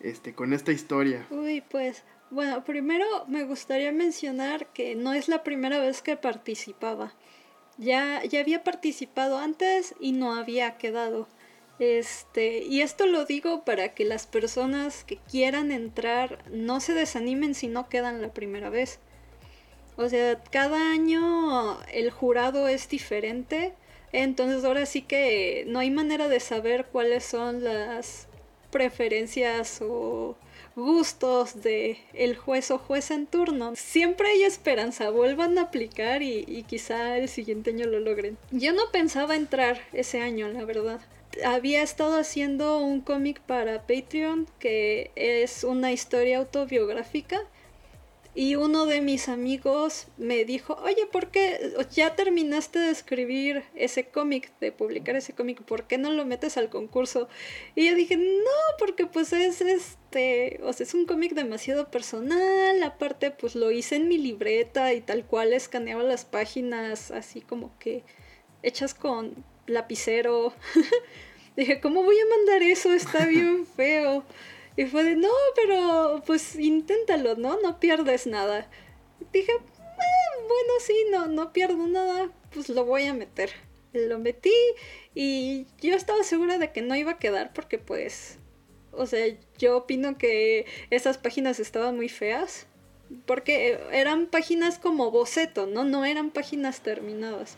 este, 0.00 0.34
con 0.34 0.52
esta 0.52 0.72
historia. 0.72 1.26
Uy, 1.30 1.62
pues, 1.68 2.04
bueno, 2.30 2.64
primero 2.64 3.06
me 3.28 3.44
gustaría 3.44 3.92
mencionar 3.92 4.72
que 4.72 4.94
no 4.94 5.14
es 5.14 5.28
la 5.28 5.42
primera 5.42 5.80
vez 5.80 6.02
que 6.02 6.16
participaba. 6.16 7.14
Ya, 7.78 8.22
ya 8.24 8.40
había 8.40 8.64
participado 8.64 9.38
antes 9.38 9.94
y 10.00 10.12
no 10.12 10.34
había 10.34 10.78
quedado. 10.78 11.28
Este, 11.78 12.62
y 12.62 12.80
esto 12.80 13.06
lo 13.06 13.26
digo 13.26 13.64
para 13.64 13.94
que 13.94 14.04
las 14.04 14.26
personas 14.26 15.04
que 15.04 15.18
quieran 15.18 15.72
entrar 15.72 16.38
no 16.50 16.80
se 16.80 16.94
desanimen 16.94 17.54
si 17.54 17.68
no 17.68 17.88
quedan 17.88 18.22
la 18.22 18.32
primera 18.32 18.70
vez. 18.70 18.98
O 19.96 20.08
sea, 20.08 20.42
cada 20.50 20.92
año 20.92 21.80
el 21.92 22.10
jurado 22.10 22.68
es 22.68 22.88
diferente, 22.88 23.74
entonces 24.12 24.64
ahora 24.64 24.86
sí 24.86 25.02
que 25.02 25.64
no 25.68 25.78
hay 25.78 25.90
manera 25.90 26.28
de 26.28 26.40
saber 26.40 26.86
cuáles 26.86 27.24
son 27.24 27.64
las 27.64 28.28
preferencias 28.70 29.80
o 29.82 30.36
gustos 30.74 31.62
de 31.62 31.98
el 32.12 32.36
juez 32.36 32.70
o 32.70 32.78
jueza 32.78 33.14
en 33.14 33.26
turno. 33.26 33.72
Siempre 33.76 34.28
hay 34.28 34.42
esperanza, 34.42 35.10
vuelvan 35.10 35.58
a 35.58 35.62
aplicar 35.62 36.22
y, 36.22 36.44
y 36.46 36.64
quizá 36.64 37.16
el 37.18 37.28
siguiente 37.28 37.70
año 37.70 37.86
lo 37.86 38.00
logren. 38.00 38.36
Yo 38.50 38.72
no 38.72 38.90
pensaba 38.92 39.36
entrar 39.36 39.80
ese 39.92 40.20
año, 40.20 40.48
la 40.48 40.64
verdad 40.64 41.00
había 41.44 41.82
estado 41.82 42.18
haciendo 42.18 42.78
un 42.78 43.00
cómic 43.00 43.40
para 43.40 43.86
Patreon 43.86 44.46
que 44.58 45.10
es 45.16 45.64
una 45.64 45.92
historia 45.92 46.38
autobiográfica 46.38 47.42
y 48.36 48.54
uno 48.54 48.84
de 48.84 49.00
mis 49.00 49.30
amigos 49.30 50.08
me 50.18 50.44
dijo, 50.44 50.78
oye, 50.84 51.06
¿por 51.10 51.30
qué 51.30 51.72
ya 51.90 52.14
terminaste 52.14 52.78
de 52.78 52.90
escribir 52.90 53.64
ese 53.74 54.08
cómic, 54.08 54.52
de 54.60 54.72
publicar 54.72 55.16
ese 55.16 55.32
cómic? 55.32 55.62
¿Por 55.62 55.84
qué 55.84 55.96
no 55.96 56.12
lo 56.12 56.26
metes 56.26 56.58
al 56.58 56.68
concurso? 56.68 57.30
Y 57.74 57.88
yo 57.88 57.94
dije, 57.94 58.18
no, 58.18 58.76
porque 58.78 59.06
pues 59.06 59.32
es 59.32 59.62
este, 59.62 60.60
o 60.62 60.74
sea, 60.74 60.84
es 60.84 60.92
un 60.92 61.06
cómic 61.06 61.32
demasiado 61.32 61.90
personal, 61.90 62.82
aparte 62.82 63.30
pues 63.30 63.54
lo 63.54 63.70
hice 63.70 63.96
en 63.96 64.06
mi 64.06 64.18
libreta 64.18 64.92
y 64.92 65.00
tal 65.00 65.24
cual 65.24 65.54
escaneaba 65.54 66.02
las 66.02 66.26
páginas 66.26 67.10
así 67.10 67.40
como 67.40 67.76
que 67.78 68.04
hechas 68.62 68.92
con 68.92 69.46
lapicero. 69.66 70.52
Dije, 71.56 71.80
¿cómo 71.80 72.02
voy 72.02 72.16
a 72.18 72.36
mandar 72.36 72.62
eso? 72.62 72.92
Está 72.92 73.24
bien 73.24 73.66
feo. 73.76 74.24
Y 74.76 74.84
fue 74.86 75.04
de, 75.04 75.16
no, 75.16 75.30
pero 75.54 76.22
pues 76.26 76.56
inténtalo, 76.56 77.36
¿no? 77.36 77.58
No 77.60 77.80
pierdes 77.80 78.26
nada. 78.26 78.68
Dije, 79.32 79.52
eh, 79.52 80.40
bueno, 80.40 80.72
sí, 80.80 80.94
no, 81.10 81.26
no 81.26 81.52
pierdo 81.52 81.86
nada, 81.86 82.30
pues 82.52 82.68
lo 82.68 82.84
voy 82.84 83.04
a 83.04 83.14
meter. 83.14 83.50
Lo 83.92 84.18
metí 84.18 84.52
y 85.14 85.66
yo 85.80 85.94
estaba 85.94 86.22
segura 86.22 86.58
de 86.58 86.72
que 86.72 86.82
no 86.82 86.94
iba 86.94 87.12
a 87.12 87.18
quedar 87.18 87.54
porque 87.54 87.78
pues, 87.78 88.38
o 88.92 89.06
sea, 89.06 89.26
yo 89.56 89.78
opino 89.78 90.18
que 90.18 90.66
esas 90.90 91.16
páginas 91.16 91.58
estaban 91.60 91.96
muy 91.96 92.08
feas. 92.08 92.66
Porque 93.24 93.78
eran 93.92 94.26
páginas 94.26 94.78
como 94.80 95.12
boceto, 95.12 95.66
¿no? 95.66 95.84
No 95.84 96.04
eran 96.04 96.30
páginas 96.30 96.80
terminadas. 96.80 97.56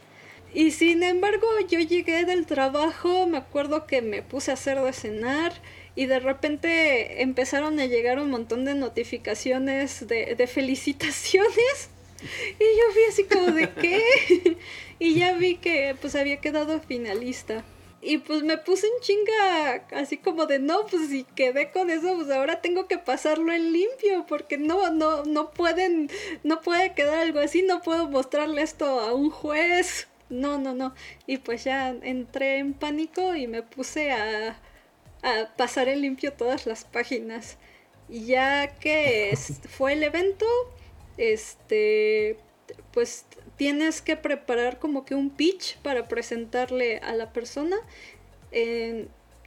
Y 0.54 0.70
sin 0.70 1.02
embargo, 1.02 1.46
yo 1.68 1.78
llegué 1.80 2.24
del 2.24 2.46
trabajo, 2.46 3.26
me 3.26 3.38
acuerdo 3.38 3.86
que 3.86 4.00
me 4.00 4.22
puse 4.22 4.50
a 4.50 4.54
hacer 4.54 4.80
de 4.80 4.92
cenar 4.92 5.52
y 5.98 6.06
de 6.06 6.20
repente 6.20 7.22
empezaron 7.22 7.80
a 7.80 7.86
llegar 7.86 8.20
un 8.20 8.30
montón 8.30 8.64
de 8.64 8.76
notificaciones 8.76 10.06
de, 10.06 10.36
de 10.36 10.46
felicitaciones. 10.46 11.90
Y 12.20 12.62
yo 12.62 12.94
vi 12.94 13.00
así 13.08 13.24
como 13.24 13.50
de 13.50 13.68
qué. 13.70 14.56
y 15.00 15.14
ya 15.14 15.32
vi 15.32 15.56
que 15.56 15.96
pues 16.00 16.14
había 16.14 16.36
quedado 16.36 16.78
finalista. 16.78 17.64
Y 18.00 18.18
pues 18.18 18.44
me 18.44 18.58
puse 18.58 18.86
en 18.86 18.92
chinga 19.00 19.86
así 19.90 20.18
como 20.18 20.46
de 20.46 20.60
no, 20.60 20.86
pues 20.86 21.08
si 21.08 21.24
quedé 21.24 21.72
con 21.72 21.90
eso, 21.90 22.14
pues 22.14 22.30
ahora 22.30 22.60
tengo 22.60 22.86
que 22.86 22.98
pasarlo 22.98 23.52
en 23.52 23.72
limpio, 23.72 24.24
porque 24.28 24.56
no, 24.56 24.92
no, 24.92 25.24
no 25.24 25.50
pueden, 25.50 26.08
no 26.44 26.60
puede 26.60 26.94
quedar 26.94 27.18
algo 27.18 27.40
así, 27.40 27.62
no 27.62 27.82
puedo 27.82 28.08
mostrarle 28.08 28.62
esto 28.62 29.00
a 29.00 29.14
un 29.14 29.30
juez 29.30 30.06
no, 30.30 30.58
no, 30.58 30.74
no. 30.74 30.94
Y 31.26 31.38
pues 31.38 31.64
ya 31.64 31.88
entré 31.88 32.58
en 32.58 32.74
pánico 32.74 33.34
y 33.34 33.46
me 33.46 33.62
puse 33.62 34.12
a, 34.12 34.58
a 35.22 35.54
pasar 35.56 35.88
en 35.88 36.02
limpio 36.02 36.32
todas 36.32 36.66
las 36.66 36.84
páginas. 36.84 37.56
Y 38.08 38.26
ya 38.26 38.68
que 38.78 39.36
fue 39.68 39.94
el 39.94 40.02
evento, 40.02 40.46
este, 41.16 42.36
pues 42.92 43.26
tienes 43.56 44.00
que 44.00 44.16
preparar 44.16 44.78
como 44.78 45.04
que 45.04 45.14
un 45.14 45.30
pitch 45.30 45.78
para 45.78 46.08
presentarle 46.08 46.98
a 46.98 47.14
la 47.14 47.32
persona. 47.32 47.76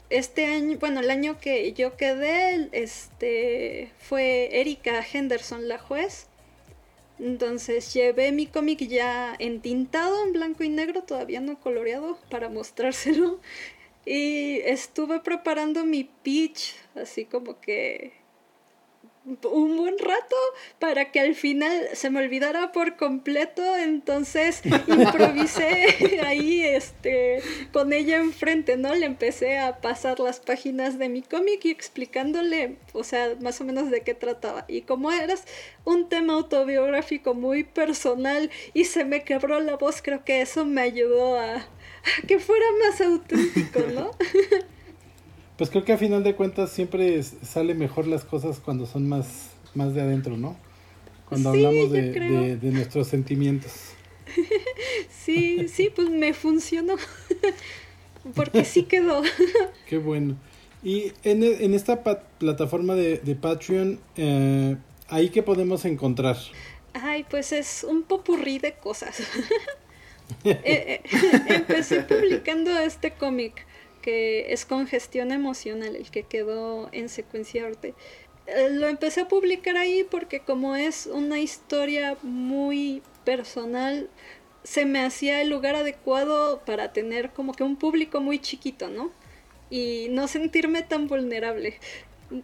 este 0.10 0.46
año, 0.46 0.78
bueno, 0.80 1.00
el 1.00 1.10
año 1.10 1.40
que 1.40 1.74
yo 1.74 1.96
quedé, 1.98 2.70
este, 2.74 3.92
fue 3.98 4.60
Erika 4.60 5.04
Henderson 5.12 5.68
la 5.68 5.80
juez. 5.80 6.28
Entonces 7.20 7.94
llevé 7.94 8.32
mi 8.32 8.48
cómic 8.48 8.80
ya 8.80 9.36
entintado 9.38 10.24
en 10.26 10.34
blanco 10.34 10.64
y 10.64 10.70
negro, 10.70 11.04
todavía 11.04 11.40
no 11.40 11.60
coloreado, 11.60 12.18
para 12.30 12.50
mostrárselo. 12.50 13.40
Y 14.06 14.60
estuve 14.62 15.20
preparando 15.20 15.86
mi 15.86 16.04
pitch, 16.04 16.76
así 16.96 17.26
como 17.26 17.60
que 17.60 18.22
un 19.26 19.78
buen 19.78 20.00
rato 20.00 20.36
para 20.80 21.12
que 21.12 21.20
al 21.20 21.36
final 21.36 21.90
se 21.94 22.10
me 22.10 22.20
olvidara 22.22 22.72
por 22.72 22.96
completo, 22.96 23.78
entonces 23.78 24.64
improvisé 24.88 26.20
ahí 26.26 26.64
este 26.64 27.42
con 27.72 27.94
ella 27.94 28.18
enfrente, 28.18 28.78
¿no? 28.78 28.96
Le 28.96 29.06
empecé 29.06 29.60
a 29.60 29.80
pasar 29.80 30.20
las 30.20 30.40
páginas 30.40 30.98
de 30.98 31.10
mi 31.10 31.22
cómic 31.22 31.66
y 31.66 31.70
explicándole, 31.70 32.78
o 32.94 33.04
sea, 33.04 33.36
más 33.42 33.62
o 33.62 33.64
menos 33.64 33.92
de 33.92 34.02
qué 34.02 34.16
trataba. 34.16 34.66
Y 34.68 34.82
como 34.82 35.12
eras 35.12 35.46
un 35.86 36.10
tema 36.10 36.34
autobiográfico 36.34 37.36
muy 37.36 37.64
personal 37.64 38.50
y 38.74 38.86
se 38.86 39.06
me 39.06 39.24
quebró 39.24 39.60
la 39.60 39.78
voz, 39.78 40.02
creo 40.02 40.26
que 40.26 40.42
eso 40.42 40.66
me 40.66 40.82
ayudó 40.82 41.40
a, 41.40 41.58
a 41.58 41.68
que 42.28 42.40
fuera 42.40 42.66
más 42.84 43.02
auténtico, 43.02 43.80
¿no? 43.94 44.12
Pues 45.58 45.70
creo 45.70 45.86
que 45.86 45.94
a 45.94 45.98
final 45.98 46.24
de 46.24 46.36
cuentas 46.36 46.72
siempre 46.72 47.22
sale 47.24 47.76
mejor 47.76 48.08
las 48.08 48.24
cosas 48.24 48.60
cuando 48.60 48.86
son 48.86 49.08
más, 49.08 49.52
más 49.76 49.94
de 49.94 50.02
adentro, 50.02 50.38
¿no? 50.38 50.58
Cuando 51.30 51.50
hablamos 51.50 51.92
de, 51.92 52.60
nuestros 52.64 53.08
sentimientos. 53.08 53.72
sí, 55.10 55.68
sí, 55.70 55.92
pues 55.96 56.10
me 56.10 56.34
funcionó. 56.34 56.96
Porque 58.36 58.66
sí 58.66 58.84
quedó. 58.84 59.22
Qué 59.88 59.98
bueno. 59.98 60.36
Y 60.84 61.14
en, 61.24 61.44
en 61.44 61.74
esta 61.74 62.04
plataforma 62.04 62.96
de, 62.96 63.38
Patreon, 63.40 64.00
eh, 64.18 64.76
¿ahí 65.08 65.30
qué 65.30 65.44
podemos 65.44 65.86
encontrar? 65.86 66.38
Ay, 66.94 67.26
pues 67.30 67.52
es 67.52 67.86
un 67.88 68.04
popurrí 68.04 68.60
de 68.60 68.74
cosas. 68.74 69.22
Eh, 70.44 70.62
eh, 70.66 71.02
empecé 71.48 72.02
publicando 72.02 72.78
este 72.80 73.12
cómic 73.12 73.66
que 74.02 74.52
es 74.52 74.66
congestión 74.66 75.32
emocional, 75.32 75.96
el 75.96 76.10
que 76.10 76.24
quedó 76.24 76.90
en 76.92 77.10
secuencia 77.10 77.66
arte. 77.66 77.94
Eh, 78.48 78.70
lo 78.72 78.88
empecé 78.88 79.22
a 79.22 79.28
publicar 79.28 79.78
ahí 79.78 80.06
porque 80.10 80.40
como 80.40 80.76
es 80.76 81.06
una 81.06 81.40
historia 81.40 82.18
muy 82.24 83.04
personal, 83.24 84.10
se 84.64 84.86
me 84.86 85.04
hacía 85.04 85.42
el 85.42 85.50
lugar 85.50 85.76
adecuado 85.76 86.62
para 86.66 86.94
tener 86.94 87.32
como 87.32 87.54
que 87.54 87.64
un 87.64 87.76
público 87.76 88.22
muy 88.22 88.40
chiquito, 88.40 88.90
¿no? 88.90 89.12
Y 89.70 90.08
no 90.10 90.28
sentirme 90.28 90.84
tan 90.84 91.08
vulnerable. 91.08 91.80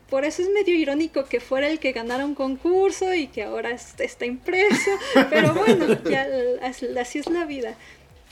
Por 0.10 0.26
eso 0.26 0.42
es 0.42 0.50
medio 0.50 0.76
irónico 0.76 1.26
que 1.26 1.40
fuera 1.40 1.68
el 1.68 1.80
que 1.80 1.92
ganara 1.94 2.26
un 2.26 2.36
concurso 2.36 3.14
y 3.14 3.28
que 3.28 3.44
ahora 3.44 3.72
está 3.72 4.26
impreso. 4.26 4.92
Pero 5.30 5.54
bueno, 5.54 6.02
ya 6.04 6.28
así 7.00 7.20
es 7.20 7.30
la 7.30 7.46
vida. 7.46 7.76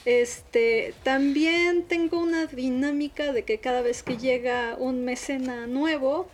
Este, 0.06 0.94
también 1.04 1.84
tengo 1.84 2.20
una 2.20 2.46
dinámica 2.46 3.34
de 3.34 3.44
que 3.44 3.60
cada 3.60 3.82
vez 3.82 4.04
que 4.04 4.18
llega 4.18 4.76
un 4.78 5.04
mecena 5.04 5.66
nuevo, 5.66 6.28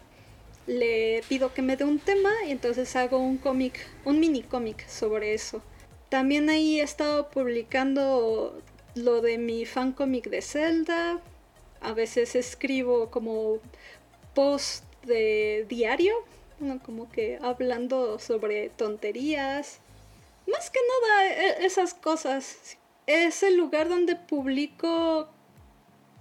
le 0.68 1.24
pido 1.30 1.54
que 1.54 1.62
me 1.62 1.78
dé 1.78 1.86
un 1.86 2.00
tema 2.00 2.32
y 2.48 2.52
entonces 2.52 2.96
hago 2.96 3.18
un 3.18 3.38
cómic, 3.38 3.80
un 4.04 4.20
mini 4.20 4.44
cómic 4.44 4.88
sobre 4.88 5.34
eso. 5.34 5.62
También 6.10 6.50
ahí 6.50 6.82
he 6.82 6.84
estado 6.84 7.30
publicando 7.30 8.62
lo 8.96 9.22
de 9.22 9.38
mi 9.38 9.66
fan 9.66 9.94
cómic 9.94 10.30
de 10.30 10.42
Zelda. 10.42 11.20
A 11.80 11.94
veces 11.94 12.36
escribo 12.36 13.10
como 13.10 13.60
post 14.34 14.84
de 15.06 15.66
diario, 15.68 16.14
como 16.86 17.10
que 17.12 17.40
hablando 17.42 18.20
sobre 18.20 18.70
tonterías. 18.70 19.80
Más 20.48 20.70
que 20.70 20.80
nada 20.80 21.28
e, 21.28 21.66
esas 21.66 21.94
cosas 21.94 22.78
es 23.08 23.44
el 23.44 23.58
lugar 23.58 23.90
donde 23.90 24.16
publico 24.16 25.28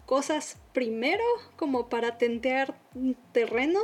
cosas 0.07 0.57
primero, 0.73 1.25
como 1.57 1.89
para 1.89 2.19
tentear 2.19 2.75
terreno. 3.33 3.81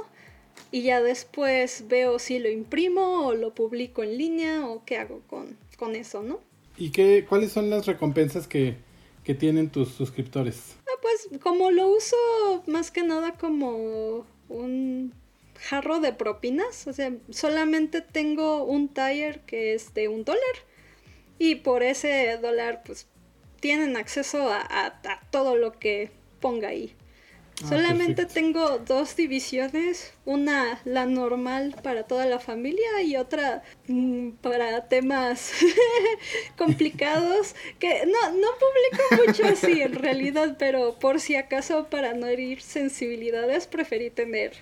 y 0.73 0.83
ya 0.83 1.03
después 1.03 1.85
veo 1.87 2.19
si 2.19 2.39
lo 2.39 2.49
imprimo 2.49 3.27
o 3.27 3.35
lo 3.35 3.55
publico 3.55 4.03
en 4.03 4.17
línea 4.17 4.67
o 4.67 4.85
qué 4.87 4.97
hago 4.97 5.21
con, 5.29 5.59
con 5.77 5.95
eso, 5.95 6.23
¿no? 6.23 6.41
¿Y 6.79 6.91
qué, 6.91 7.27
cuáles 7.29 7.53
son 7.53 7.69
las 7.71 7.87
recompensas 7.87 8.49
que, 8.49 8.77
que 9.23 9.35
tienen 9.35 9.71
tus 9.71 9.91
suscriptores? 9.91 10.77
Ah, 10.81 10.99
pues 11.03 11.41
como 11.41 11.71
lo 11.71 11.89
uso 11.89 12.17
más 12.67 12.91
que 12.91 13.03
nada 13.03 13.33
como 13.39 14.27
un 14.49 15.15
jarro 15.59 16.01
de 16.01 16.13
propinas, 16.13 16.87
o 16.87 16.93
sea, 16.93 17.13
solamente 17.31 18.01
tengo 18.01 18.65
un 18.65 18.89
taller 18.89 19.41
que 19.41 19.75
es 19.75 19.95
de 19.95 20.09
un 20.09 20.25
dólar 20.25 20.43
y 21.39 21.57
por 21.57 21.83
ese 21.83 22.37
dólar 22.39 22.83
pues 22.85 23.07
tienen 23.61 23.97
acceso 23.97 24.51
a, 24.51 24.67
a 24.71 25.21
todo 25.31 25.57
lo 25.57 25.73
que 25.73 26.11
ponga 26.41 26.69
ahí. 26.69 26.95
Ah, 27.65 27.69
Solamente 27.69 28.27
tengo 28.27 28.79
dos 28.81 29.17
divisiones, 29.17 30.13
una 30.27 30.79
la 30.85 31.07
normal 31.07 31.75
para 31.83 32.03
toda 32.03 32.27
la 32.27 32.39
familia 32.39 33.01
y 33.03 33.17
otra 33.17 33.63
mm, 33.89 34.33
para 34.43 34.89
temas 34.89 35.53
complicados 36.59 37.55
que 37.79 38.05
no, 38.05 38.33
no 38.33 38.49
publico 38.59 39.27
mucho 39.27 39.47
así 39.47 39.81
en 39.81 39.95
realidad, 40.03 40.57
pero 40.59 40.99
por 40.99 41.19
si 41.19 41.35
acaso 41.37 41.87
para 41.89 42.13
no 42.13 42.27
herir 42.27 42.61
sensibilidades 42.61 43.67
preferí 43.67 44.11
tener 44.11 44.53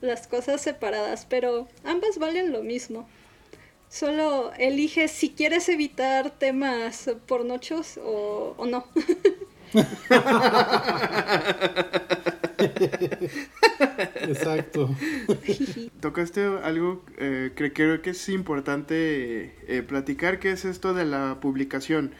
las 0.00 0.26
cosas 0.26 0.62
separadas, 0.62 1.26
pero 1.28 1.68
ambas 1.84 2.16
valen 2.16 2.52
lo 2.52 2.62
mismo. 2.62 3.06
Solo 3.90 4.52
elige 4.56 5.08
si 5.08 5.30
quieres 5.30 5.68
evitar 5.68 6.30
temas 6.30 7.10
pornochos 7.26 7.98
o, 7.98 8.54
o 8.56 8.64
no. 8.64 8.86
Exacto. 14.28 14.94
Tocaste 16.00 16.44
algo 16.62 17.02
eh, 17.18 17.52
que 17.54 17.72
creo 17.72 18.02
que 18.02 18.10
es 18.10 18.28
importante 18.28 19.54
eh, 19.66 19.82
platicar, 19.82 20.38
que 20.38 20.52
es 20.52 20.64
esto 20.64 20.94
de 20.94 21.04
la 21.04 21.38
publicación. 21.40 22.12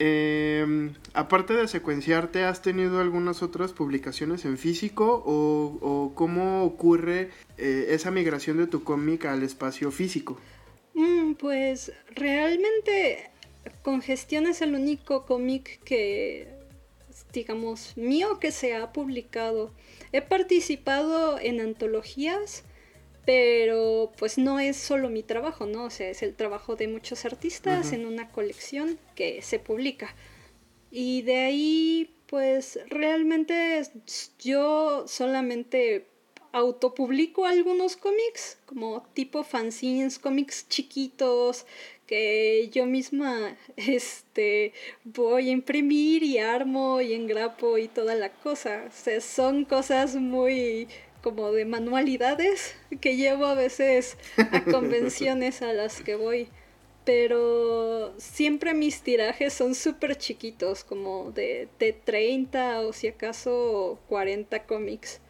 Em, 0.00 0.94
aparte 1.12 1.54
de 1.54 1.68
secuenciarte, 1.68 2.44
¿has 2.44 2.62
tenido 2.62 3.00
algunas 3.00 3.42
otras 3.42 3.72
publicaciones 3.72 4.44
en 4.44 4.58
físico 4.58 5.22
o, 5.24 6.12
cómo 6.14 6.64
ocurre 6.64 7.30
eh, 7.58 7.86
esa 7.90 8.10
migración 8.10 8.58
de 8.58 8.66
tu 8.66 8.82
cómic 8.82 9.26
al 9.26 9.44
espacio 9.44 9.92
físico? 9.92 10.38
Mm, 10.94 11.34
pues 11.34 11.92
realmente 12.14 13.30
Congestión 13.82 14.46
es 14.46 14.62
el 14.62 14.74
único 14.74 15.26
cómic 15.26 15.82
que 15.84 16.48
digamos, 17.34 17.94
mío 17.96 18.38
que 18.40 18.52
se 18.52 18.74
ha 18.74 18.92
publicado. 18.92 19.72
He 20.12 20.22
participado 20.22 21.38
en 21.38 21.60
antologías, 21.60 22.64
pero 23.26 24.12
pues 24.16 24.38
no 24.38 24.58
es 24.60 24.76
solo 24.76 25.10
mi 25.10 25.22
trabajo, 25.22 25.66
¿no? 25.66 25.84
O 25.84 25.90
sea, 25.90 26.08
es 26.08 26.22
el 26.22 26.34
trabajo 26.34 26.76
de 26.76 26.88
muchos 26.88 27.24
artistas 27.26 27.92
en 27.92 28.06
una 28.06 28.30
colección 28.30 28.98
que 29.14 29.42
se 29.42 29.58
publica. 29.58 30.14
Y 30.90 31.22
de 31.22 31.36
ahí, 31.38 32.16
pues 32.26 32.78
realmente 32.88 33.82
yo 34.38 35.04
solamente 35.08 36.06
autopublico 36.52 37.46
algunos 37.46 37.96
cómics, 37.96 38.58
como 38.64 39.02
tipo 39.12 39.42
fanzines, 39.42 40.20
cómics 40.20 40.68
chiquitos, 40.68 41.66
que 42.14 42.70
yo 42.72 42.86
misma 42.86 43.56
este 43.76 44.72
voy 45.02 45.48
a 45.48 45.52
imprimir 45.52 46.22
y 46.22 46.38
armo 46.38 47.00
y 47.00 47.12
engrapo 47.12 47.76
y 47.76 47.88
toda 47.88 48.14
la 48.14 48.30
cosa. 48.30 48.84
O 48.86 48.92
sea, 48.92 49.20
son 49.20 49.64
cosas 49.64 50.14
muy 50.14 50.86
como 51.22 51.50
de 51.50 51.64
manualidades 51.64 52.76
que 53.00 53.16
llevo 53.16 53.46
a 53.46 53.54
veces 53.54 54.16
a 54.36 54.62
convenciones 54.70 55.60
a 55.62 55.72
las 55.72 56.02
que 56.02 56.14
voy. 56.14 56.48
Pero 57.04 58.14
siempre 58.16 58.74
mis 58.74 59.02
tirajes 59.02 59.52
son 59.52 59.74
súper 59.74 60.16
chiquitos, 60.16 60.84
como 60.84 61.32
de, 61.32 61.68
de 61.80 61.92
30 61.92 62.80
o 62.80 62.92
si 62.92 63.08
acaso 63.08 63.98
40 64.08 64.66
cómics. 64.66 65.20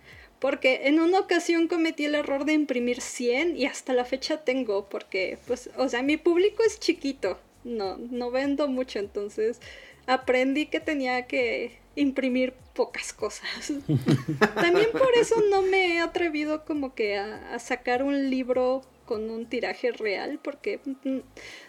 Porque 0.44 0.88
en 0.88 1.00
una 1.00 1.20
ocasión 1.20 1.68
cometí 1.68 2.04
el 2.04 2.14
error 2.14 2.44
de 2.44 2.52
imprimir 2.52 3.00
100 3.00 3.57
y 3.57 3.64
hasta 3.64 3.94
la 3.94 4.04
fecha 4.04 4.44
tengo, 4.44 4.90
porque, 4.90 5.38
pues, 5.46 5.70
o 5.78 5.88
sea, 5.88 6.02
mi 6.02 6.18
público 6.18 6.62
es 6.66 6.78
chiquito, 6.78 7.38
no, 7.64 7.96
no 7.96 8.30
vendo 8.30 8.68
mucho, 8.68 8.98
entonces 8.98 9.59
aprendí 10.07 10.66
que 10.66 10.80
tenía 10.80 11.26
que 11.26 11.78
imprimir 11.96 12.52
pocas 12.74 13.14
cosas. 13.14 13.72
También 14.54 14.90
por 14.92 15.14
eso 15.16 15.37
no 15.48 15.62
me 15.62 15.94
he 15.94 16.00
atrevido 16.00 16.66
como 16.66 16.94
que 16.94 17.16
a, 17.16 17.54
a 17.54 17.59
sacar 17.59 18.02
un 18.02 18.28
libro 18.28 18.83
con 19.07 19.30
un 19.30 19.46
tiraje 19.46 19.92
real, 19.92 20.40
porque 20.42 20.78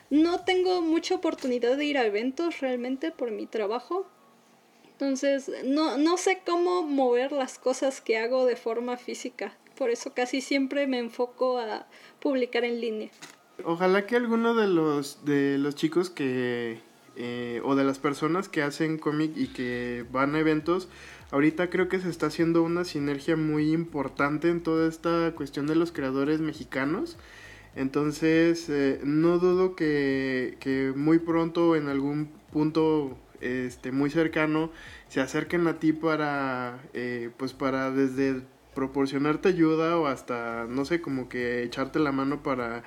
no 0.09 0.43
tengo 0.43 0.81
mucha 0.81 1.15
oportunidad 1.15 1.77
de 1.77 1.85
ir 1.85 1.97
a 1.97 2.05
eventos 2.05 2.59
realmente 2.59 3.11
por 3.11 3.31
mi 3.31 3.45
trabajo. 3.45 4.05
Entonces, 4.97 5.51
no, 5.65 5.97
no 5.97 6.15
sé 6.15 6.39
cómo 6.45 6.81
mover 6.83 7.33
las 7.33 7.59
cosas 7.59 7.99
que 7.99 8.17
hago 8.17 8.45
de 8.45 8.55
forma 8.55 8.95
física. 8.95 9.53
Por 9.77 9.89
eso 9.89 10.13
casi 10.13 10.39
siempre 10.39 10.87
me 10.87 10.99
enfoco 10.99 11.57
a 11.57 11.85
publicar 12.21 12.63
en 12.63 12.79
línea. 12.79 13.09
Ojalá 13.65 14.05
que 14.05 14.15
alguno 14.15 14.55
de 14.55 14.67
los, 14.67 15.25
de 15.25 15.57
los 15.57 15.75
chicos 15.75 16.09
que, 16.09 16.79
eh, 17.17 17.61
o 17.65 17.75
de 17.75 17.83
las 17.83 17.99
personas 17.99 18.47
que 18.47 18.63
hacen 18.63 18.97
cómic 18.97 19.33
y 19.35 19.47
que 19.47 20.05
van 20.13 20.33
a 20.33 20.39
eventos, 20.39 20.87
ahorita 21.31 21.69
creo 21.69 21.89
que 21.89 21.99
se 21.99 22.09
está 22.09 22.27
haciendo 22.27 22.63
una 22.63 22.85
sinergia 22.85 23.35
muy 23.35 23.73
importante 23.73 24.47
en 24.47 24.63
toda 24.63 24.87
esta 24.87 25.33
cuestión 25.35 25.67
de 25.67 25.75
los 25.75 25.91
creadores 25.91 26.39
mexicanos. 26.39 27.17
Entonces, 27.75 28.69
eh, 28.69 29.01
no 29.03 29.39
dudo 29.39 29.75
que, 29.75 30.55
que 30.61 30.93
muy 30.95 31.19
pronto 31.19 31.75
en 31.75 31.89
algún 31.89 32.29
punto 32.53 33.17
este, 33.45 33.91
muy 33.91 34.09
cercano 34.09 34.71
se 35.07 35.21
acerquen 35.21 35.67
a 35.67 35.79
ti 35.79 35.93
para, 35.93 36.79
eh, 36.93 37.29
pues 37.37 37.53
para 37.53 37.91
desde 37.91 38.41
proporcionarte 38.73 39.49
ayuda 39.49 39.97
o 39.97 40.07
hasta, 40.07 40.65
no 40.67 40.85
sé, 40.85 41.01
como 41.01 41.29
que 41.29 41.63
echarte 41.63 41.99
la 41.99 42.11
mano 42.11 42.43
para, 42.43 42.83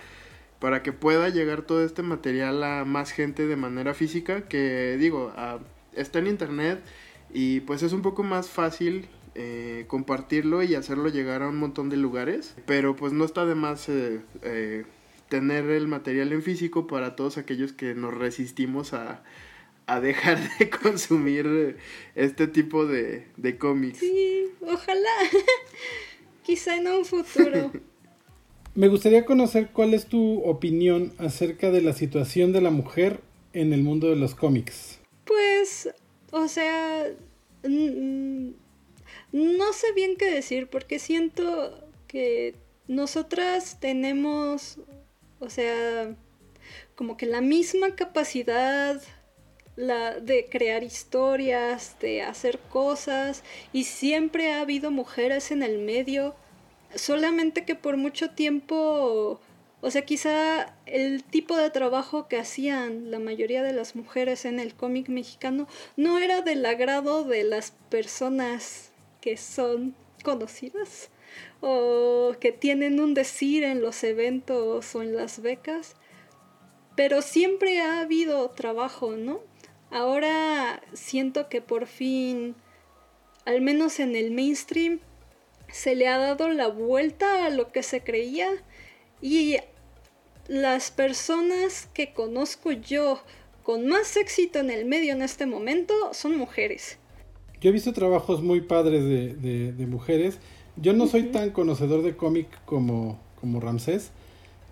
para 0.59 0.83
que 0.83 0.93
pueda 0.93 1.29
llegar 1.29 1.63
todo 1.63 1.85
este 1.85 2.03
material 2.03 2.63
a 2.65 2.85
más 2.85 3.13
gente 3.13 3.47
de 3.47 3.57
manera 3.57 3.95
física, 3.95 4.49
que 4.49 4.97
digo, 4.99 5.33
está 5.95 6.19
en 6.19 6.27
internet 6.27 6.83
y 7.33 7.61
pues 7.61 7.83
es 7.83 7.93
un 7.93 8.03
poco 8.03 8.23
más 8.23 8.49
fácil 8.51 9.09
eh, 9.35 9.85
compartirlo 9.87 10.63
y 10.63 10.75
hacerlo 10.75 11.09
llegar 11.09 11.43
a 11.43 11.49
un 11.49 11.57
montón 11.57 11.89
de 11.89 11.97
lugares, 11.97 12.55
pero 12.67 12.97
pues 12.97 13.13
no 13.13 13.25
está 13.25 13.47
de 13.47 13.55
más 13.55 13.89
eh, 13.89 14.85
tener 15.29 15.71
el 15.71 15.87
material 15.89 16.33
en 16.33 16.43
físico 16.43 16.87
para 16.87 17.17
todos 17.17 17.39
aquellos 17.39 17.73
que 17.73 17.95
nos 17.95 18.13
resistimos 18.15 18.93
a, 18.93 19.23
a 19.89 20.01
dejar 20.01 20.39
de 20.59 20.71
consumir 20.83 21.79
este 22.15 22.47
tipo 22.47 22.87
de, 22.87 23.27
de 23.37 23.59
cómics. 23.59 23.99
Sí, 23.99 24.45
ojalá. 24.61 25.11
Quizá 26.45 26.77
en 26.77 26.87
un 26.87 27.05
futuro. 27.05 27.73
Me 28.75 28.89
gustaría 28.89 29.25
conocer 29.25 29.71
cuál 29.73 29.95
es 29.95 30.07
tu 30.07 30.43
opinión 30.45 31.13
acerca 31.19 31.71
de 31.71 31.81
la 31.81 31.95
situación 31.95 32.53
de 32.53 32.61
la 32.61 32.71
mujer 32.71 33.23
en 33.55 33.73
el 33.73 33.83
mundo 33.83 34.09
de 34.09 34.17
los 34.17 34.35
cómics. 34.35 35.01
Pues, 35.25 35.89
o 36.31 36.47
sea, 36.47 37.07
no 37.65 38.53
sé 39.73 39.93
bien 39.97 40.17
qué 40.17 40.31
decir 40.31 40.69
porque 40.69 40.99
siento 40.99 41.89
que 42.07 42.55
nosotras 42.87 43.81
tenemos, 43.81 44.79
o 45.41 45.51
sea, 45.51 46.15
como 46.95 47.17
que 47.17 47.27
la 47.27 47.41
misma 47.41 47.97
capacidad 47.97 49.03
la, 49.79 50.19
de 50.19 50.47
crear 50.51 50.83
historias, 50.83 51.97
de 52.01 52.23
hacer 52.23 52.59
cosas, 52.59 53.45
y 53.73 53.85
siempre 53.85 54.51
ha 54.53 54.61
habido 54.61 54.91
mujeres 54.91 55.53
en 55.53 55.63
el 55.63 55.79
medio, 55.79 56.35
solamente 56.97 57.65
que 57.65 57.77
por 57.77 57.97
mucho 57.97 58.31
tiempo, 58.31 59.41
o 59.81 59.91
sea, 59.91 60.03
quizá 60.05 60.75
el 60.87 61.23
tipo 61.23 61.57
de 61.57 61.71
trabajo 61.71 62.27
que 62.27 62.39
hacían 62.39 63.13
la 63.13 63.21
mayoría 63.21 63.63
de 63.63 63.73
las 63.73 63.95
mujeres 63.95 64.45
en 64.47 64.59
el 64.59 64.75
cómic 64.75 65.09
mexicano 65.09 65.69
no 65.97 66.19
era 66.19 66.43
del 66.43 66.67
agrado 66.67 67.23
de 67.23 67.45
las 67.45 67.71
personas 67.89 68.91
que 69.21 69.37
son 69.37 69.95
conocidas 70.25 71.11
o 71.61 72.35
que 72.41 72.51
tienen 72.51 72.99
un 72.99 73.15
decir 73.15 73.63
en 73.63 73.81
los 73.81 74.03
eventos 74.03 74.93
o 74.97 75.03
en 75.03 75.15
las 75.15 75.41
becas, 75.41 75.95
pero 76.97 77.23
siempre 77.23 77.81
ha 77.81 78.01
habido 78.01 78.51
trabajo, 78.51 79.13
¿no? 79.13 79.41
Ahora 79.91 80.83
siento 80.93 81.49
que 81.49 81.61
por 81.61 81.87
fin, 81.87 82.55
al 83.45 83.61
menos 83.61 84.01
en 84.01 84.17
el 84.17 84.31
mainstream, 84.31 85.01
se 85.71 85.95
le 85.95 86.09
ha 86.09 86.19
dado 86.19 86.49
la 86.49 86.69
vuelta 86.69 87.47
a 87.47 87.51
lo 87.51 87.73
que 87.73 87.83
se 87.83 88.03
creía 88.03 88.49
y 89.21 89.57
las 90.47 90.91
personas 90.91 91.89
que 91.93 92.13
conozco 92.13 92.73
yo 92.73 93.21
con 93.63 93.87
más 93.87 94.17
éxito 94.17 94.61
en 94.61 94.71
el 94.71 94.87
medio 94.87 95.13
en 95.13 95.23
este 95.23 95.45
momento 95.45 95.95
son 96.13 96.39
mujeres. 96.39 96.99
yo 97.61 97.69
he 97.69 97.73
visto 97.73 97.93
trabajos 97.93 98.43
muy 98.43 98.63
padres 98.63 99.05
de, 99.05 99.73
de, 99.73 99.87
mujeres. 99.87 100.39
Yo 100.77 100.95
no 100.95 101.07
soy 101.07 101.25
tan 101.25 101.51
conocedor 101.51 102.03
de 102.03 102.17
cómic 102.17 102.47
como, 102.65 103.19
como 103.41 103.61
Ramsés, 103.61 104.11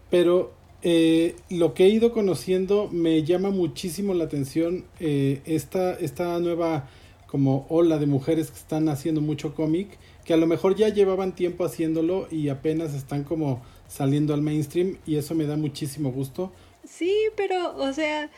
pero 0.08 0.54
eh, 0.88 1.34
lo 1.50 1.74
que 1.74 1.86
he 1.86 1.88
ido 1.88 2.12
conociendo 2.12 2.88
me 2.92 3.24
llama 3.24 3.50
muchísimo 3.50 4.14
la 4.14 4.22
atención 4.22 4.84
eh, 5.00 5.42
esta, 5.44 5.94
esta 5.94 6.38
nueva 6.38 6.88
como 7.26 7.66
ola 7.68 7.98
de 7.98 8.06
mujeres 8.06 8.52
que 8.52 8.58
están 8.58 8.88
haciendo 8.88 9.20
mucho 9.20 9.52
cómic, 9.52 9.98
que 10.24 10.32
a 10.32 10.36
lo 10.36 10.46
mejor 10.46 10.76
ya 10.76 10.88
llevaban 10.88 11.34
tiempo 11.34 11.64
haciéndolo 11.64 12.28
y 12.30 12.50
apenas 12.50 12.94
están 12.94 13.24
como 13.24 13.64
saliendo 13.88 14.32
al 14.32 14.42
mainstream 14.42 14.98
y 15.04 15.16
eso 15.16 15.34
me 15.34 15.46
da 15.46 15.56
muchísimo 15.56 16.12
gusto. 16.12 16.52
Sí, 16.84 17.12
pero 17.34 17.76
o 17.78 17.92
sea, 17.92 18.30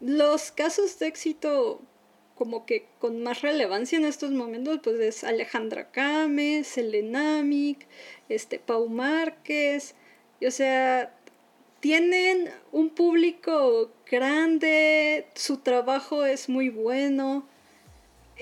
los 0.00 0.50
casos 0.50 0.98
de 0.98 1.06
éxito 1.06 1.82
como 2.34 2.66
que 2.66 2.88
con 2.98 3.22
más 3.22 3.42
relevancia 3.42 3.96
en 3.96 4.06
estos 4.06 4.32
momentos, 4.32 4.80
pues 4.82 4.98
es 4.98 5.22
Alejandra 5.22 5.92
Cames, 5.92 6.66
Selenamic, 6.66 7.86
este, 8.28 8.58
Pau 8.58 8.88
Márquez, 8.88 9.94
o 10.44 10.50
sea, 10.50 11.14
tienen 11.80 12.50
un 12.72 12.90
público 12.90 13.90
grande, 14.10 15.26
su 15.34 15.58
trabajo 15.58 16.24
es 16.24 16.48
muy 16.48 16.68
bueno, 16.68 17.46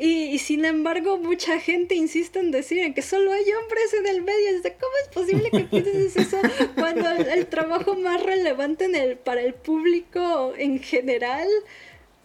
y, 0.00 0.38
sin 0.38 0.64
embargo, 0.64 1.18
mucha 1.18 1.58
gente 1.58 1.96
insiste 1.96 2.38
en 2.38 2.52
decir 2.52 2.94
que 2.94 3.02
solo 3.02 3.32
hay 3.32 3.44
hombres 3.52 3.94
en 3.94 4.06
el 4.06 4.22
medio. 4.22 4.62
¿Cómo 4.62 4.92
es 5.02 5.08
posible 5.08 5.50
que 5.50 5.64
pienses 5.64 6.16
eso 6.16 6.40
cuando 6.76 7.10
el, 7.10 7.46
trabajo 7.48 7.96
más 7.96 8.22
relevante 8.22 8.84
en 8.84 8.94
el, 8.94 9.18
para 9.18 9.40
el 9.40 9.54
público 9.54 10.54
en 10.56 10.78
general, 10.78 11.48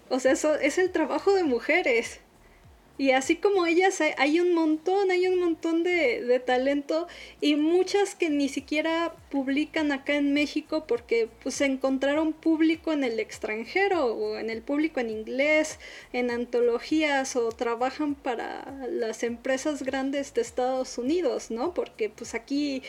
o 0.10 0.20
sea, 0.20 0.34
eso 0.34 0.54
es 0.54 0.78
el 0.78 0.92
trabajo 0.92 1.34
de 1.34 1.44
mujeres? 1.46 2.20
Y 2.96 3.12
así 3.12 3.38
como 3.38 3.66
ellas 3.66 4.02
hay, 4.18 4.40
un 4.40 4.54
montón, 4.54 5.10
hay 5.10 5.28
un 5.28 5.40
montón 5.40 5.84
de, 5.84 6.42
talento 6.46 7.08
y 7.42 7.56
muchas 7.56 8.14
que 8.14 8.30
ni 8.30 8.50
siquiera 8.50 9.16
publican 9.32 9.92
acá 9.92 10.16
en 10.16 10.34
México 10.34 10.86
porque 10.86 11.28
pues 11.42 11.60
encontraron 11.62 12.34
público 12.34 12.92
en 12.94 13.04
el 13.04 13.20
extranjero 13.20 14.06
o 14.06 14.38
en 14.38 14.52
el 14.52 14.62
público 14.62 15.00
en 15.00 15.10
inglés, 15.10 15.80
en 16.12 16.30
antologías 16.30 17.36
o 17.36 17.50
trabajan 17.50 18.14
para 18.14 18.88
las 18.90 19.24
empresas 19.24 19.82
grandes 19.82 20.34
de 20.36 20.42
Estados 20.42 20.98
Unidos, 21.00 21.50
¿no? 21.50 21.74
Porque 21.74 22.10
pues 22.10 22.36
aquí 22.36 22.84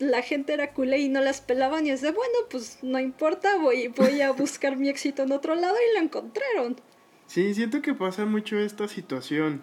la 0.00 0.22
gente 0.22 0.54
era 0.54 0.72
culé 0.72 0.98
y 0.98 1.08
no 1.08 1.20
las 1.20 1.40
pelaban 1.40 1.86
y 1.86 1.90
es 1.90 2.00
de 2.00 2.10
bueno, 2.10 2.38
pues 2.50 2.78
no 2.82 2.98
importa, 2.98 3.58
voy, 3.58 3.88
voy 3.88 4.22
a 4.22 4.32
buscar 4.32 4.76
mi 4.76 4.88
éxito 4.88 5.22
en 5.22 5.32
otro 5.32 5.54
lado 5.54 5.76
y 5.76 5.94
lo 5.94 6.04
encontraron. 6.04 6.89
Sí, 7.30 7.54
siento 7.54 7.80
que 7.80 7.94
pasa 7.94 8.26
mucho 8.26 8.58
esta 8.58 8.88
situación. 8.88 9.62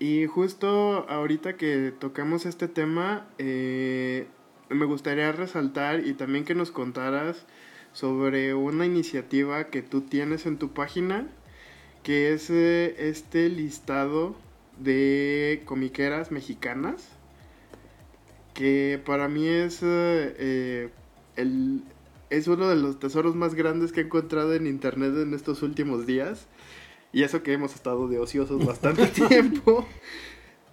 Y 0.00 0.26
justo 0.26 1.08
ahorita 1.08 1.56
que 1.56 1.92
tocamos 1.96 2.44
este 2.44 2.66
tema, 2.66 3.28
eh, 3.38 4.26
me 4.68 4.84
gustaría 4.84 5.30
resaltar 5.30 6.04
y 6.04 6.14
también 6.14 6.44
que 6.44 6.56
nos 6.56 6.72
contaras 6.72 7.46
sobre 7.92 8.52
una 8.54 8.84
iniciativa 8.84 9.68
que 9.68 9.80
tú 9.80 10.00
tienes 10.00 10.44
en 10.44 10.58
tu 10.58 10.70
página, 10.74 11.28
que 12.02 12.32
es 12.32 12.50
eh, 12.50 12.96
este 12.98 13.48
listado 13.48 14.34
de 14.80 15.62
comiqueras 15.66 16.32
mexicanas, 16.32 17.10
que 18.54 19.00
para 19.06 19.28
mí 19.28 19.46
es, 19.46 19.78
eh, 19.84 20.90
el, 21.36 21.84
es 22.30 22.48
uno 22.48 22.68
de 22.68 22.74
los 22.74 22.98
tesoros 22.98 23.36
más 23.36 23.54
grandes 23.54 23.92
que 23.92 24.00
he 24.00 24.04
encontrado 24.04 24.52
en 24.54 24.66
internet 24.66 25.14
en 25.16 25.32
estos 25.32 25.62
últimos 25.62 26.04
días 26.04 26.48
y 27.12 27.22
eso 27.22 27.42
que 27.42 27.52
hemos 27.52 27.74
estado 27.74 28.08
de 28.08 28.18
ociosos 28.18 28.64
bastante 28.64 29.06
tiempo. 29.28 29.86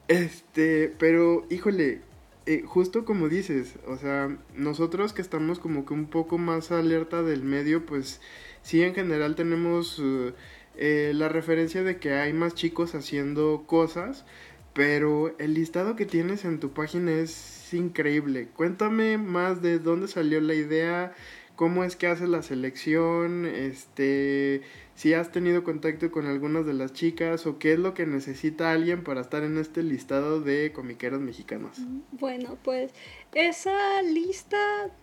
Este, 0.08 0.94
pero 1.00 1.46
híjole, 1.50 2.02
eh, 2.46 2.64
justo 2.66 3.06
como 3.06 3.28
dices, 3.28 3.76
o 3.88 3.98
sea, 3.98 4.38
nosotros 4.56 5.14
que 5.14 5.22
estamos 5.22 5.60
como 5.60 5.86
que 5.86 5.94
un 5.94 6.06
poco 6.06 6.38
más 6.38 6.72
alerta 6.72 7.24
del 7.24 7.44
medio, 7.44 7.86
pues 7.86 8.22
sí 8.62 8.84
en 8.84 8.94
general 8.94 9.36
tenemos 9.36 10.00
eh, 10.04 10.34
eh, 10.78 11.12
la 11.16 11.28
referencia 11.30 11.82
de 11.84 11.98
que 11.98 12.14
hay 12.14 12.34
más 12.34 12.54
chicos 12.54 12.94
haciendo 12.94 13.64
cosas, 13.66 14.26
pero 14.74 15.36
el 15.40 15.56
listado 15.56 15.96
que 15.96 16.06
tienes 16.06 16.46
en 16.46 16.60
tu 16.60 16.72
página 16.72 17.12
es 17.14 17.74
increíble. 17.74 18.50
Cuéntame 18.56 19.18
más 19.18 19.62
de 19.64 19.80
dónde 19.80 20.08
salió 20.08 20.40
la 20.40 20.54
idea, 20.54 21.14
cómo 21.56 21.84
es 21.84 21.96
que 21.96 22.08
haces 22.08 22.30
la 22.30 22.44
selección, 22.44 23.46
este 23.46 24.62
si 24.96 25.14
has 25.14 25.32
tenido 25.32 25.64
contacto 25.64 26.10
con 26.10 26.26
algunas 26.26 26.66
de 26.66 26.74
las 26.74 26.94
chicas 26.94 27.46
o 27.46 27.60
qué 27.60 27.74
es 27.74 27.80
lo 27.80 27.94
que 27.94 28.06
necesita 28.06 28.72
alguien 28.72 29.04
para 29.04 29.22
estar 29.22 29.44
en 29.44 29.58
este 29.58 29.84
listado 29.84 30.40
de 30.40 30.72
comiqueros 30.72 31.20
mexicanos. 31.20 31.78
Bueno, 32.14 32.58
pues 32.64 32.92
esa 33.34 34.02
lista 34.02 34.58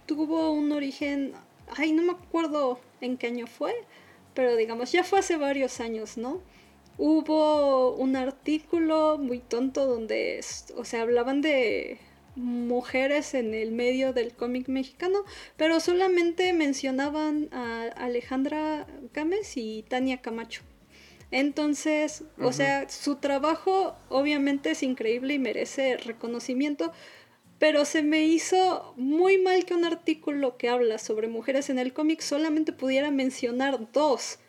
tuvo 0.06 0.50
un 0.52 0.72
origen, 0.72 1.32
ay, 1.76 1.92
no 1.92 2.02
me 2.02 2.12
acuerdo 2.12 2.80
en 3.02 3.18
qué 3.18 3.26
año 3.26 3.46
fue, 3.46 3.74
pero 4.34 4.56
digamos, 4.56 4.90
ya 4.92 5.04
fue 5.04 5.18
hace 5.18 5.36
varios 5.36 5.78
años, 5.80 6.16
¿no? 6.16 6.40
Hubo 6.96 7.94
un 7.94 8.16
artículo 8.16 9.18
muy 9.18 9.40
tonto 9.40 9.86
donde, 9.86 10.40
o 10.76 10.84
sea, 10.84 11.02
hablaban 11.02 11.42
de 11.42 11.98
mujeres 12.34 13.34
en 13.34 13.54
el 13.54 13.72
medio 13.72 14.12
del 14.12 14.34
cómic 14.34 14.68
mexicano, 14.68 15.24
pero 15.56 15.80
solamente 15.80 16.52
mencionaban 16.52 17.48
a 17.52 17.84
Alejandra 17.96 18.86
Gámez 19.12 19.56
y 19.56 19.84
Tania 19.88 20.22
Camacho. 20.22 20.62
Entonces, 21.30 22.24
o 22.38 22.52
sea, 22.52 22.88
su 22.90 23.16
trabajo 23.16 23.96
obviamente 24.10 24.72
es 24.72 24.82
increíble 24.82 25.34
y 25.34 25.38
merece 25.38 25.96
reconocimiento, 25.96 26.92
pero 27.58 27.86
se 27.86 28.02
me 28.02 28.24
hizo 28.24 28.92
muy 28.96 29.38
mal 29.38 29.64
que 29.64 29.74
un 29.74 29.86
artículo 29.86 30.58
que 30.58 30.68
habla 30.68 30.98
sobre 30.98 31.28
mujeres 31.28 31.70
en 31.70 31.78
el 31.78 31.94
cómic 31.94 32.20
solamente 32.20 32.72
pudiera 32.72 33.10
mencionar 33.10 33.92
dos 33.92 34.40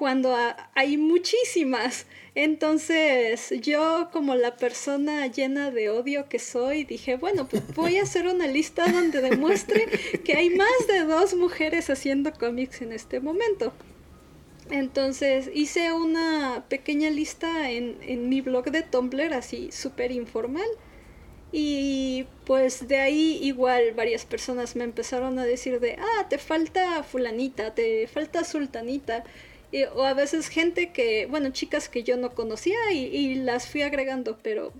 cuando 0.00 0.34
hay 0.74 0.96
muchísimas. 0.96 2.06
Entonces 2.34 3.52
yo 3.60 4.08
como 4.10 4.34
la 4.34 4.56
persona 4.56 5.26
llena 5.26 5.70
de 5.70 5.90
odio 5.90 6.26
que 6.26 6.38
soy, 6.38 6.84
dije, 6.84 7.16
bueno, 7.16 7.46
pues 7.46 7.74
voy 7.74 7.98
a 7.98 8.04
hacer 8.04 8.26
una 8.26 8.46
lista 8.46 8.90
donde 8.90 9.20
demuestre 9.20 9.88
que 10.24 10.38
hay 10.38 10.48
más 10.48 10.86
de 10.88 11.00
dos 11.00 11.34
mujeres 11.34 11.90
haciendo 11.90 12.32
cómics 12.32 12.80
en 12.80 12.92
este 12.92 13.20
momento. 13.20 13.74
Entonces 14.70 15.50
hice 15.52 15.92
una 15.92 16.64
pequeña 16.70 17.10
lista 17.10 17.70
en, 17.70 17.98
en 18.00 18.30
mi 18.30 18.40
blog 18.40 18.70
de 18.70 18.80
Tumblr, 18.80 19.34
así 19.34 19.70
súper 19.70 20.12
informal. 20.12 20.68
Y 21.52 22.26
pues 22.46 22.88
de 22.88 22.96
ahí 23.00 23.38
igual 23.42 23.92
varias 23.94 24.24
personas 24.24 24.76
me 24.76 24.84
empezaron 24.84 25.38
a 25.38 25.44
decir 25.44 25.78
de, 25.78 25.96
ah, 26.00 26.26
te 26.30 26.38
falta 26.38 27.02
fulanita, 27.02 27.74
te 27.74 28.06
falta 28.06 28.44
sultanita 28.44 29.24
o 29.94 30.04
a 30.04 30.14
veces 30.14 30.48
gente 30.48 30.92
que, 30.92 31.26
bueno, 31.26 31.50
chicas 31.50 31.88
que 31.88 32.02
yo 32.02 32.16
no 32.16 32.34
conocía 32.34 32.92
y, 32.92 33.34
las 33.36 33.68
fui 33.68 33.82
agregando, 33.82 34.38
pero, 34.42 34.72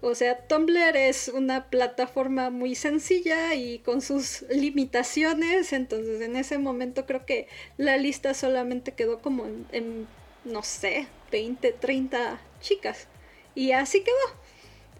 o 0.00 0.14
sea, 0.14 0.46
Tumblr 0.46 0.96
es 0.96 1.28
una 1.28 1.70
plataforma 1.70 2.50
muy 2.50 2.74
sencilla 2.74 3.54
y 3.54 3.78
con 3.80 4.02
sus 4.02 4.42
limitaciones, 4.50 5.72
entonces 5.72 6.20
en 6.20 6.36
ese 6.36 6.58
momento 6.58 7.06
creo 7.06 7.24
que 7.24 7.48
la 7.76 7.96
lista 7.96 8.34
solamente 8.34 8.92
quedó 8.92 9.20
como 9.20 9.46
en, 9.72 10.06
no 10.44 10.62
sé, 10.62 11.06
20, 11.32 11.72
30 11.72 12.40
chicas. 12.60 13.08
Y 13.54 13.72
así 13.72 14.02
quedó. 14.02 14.40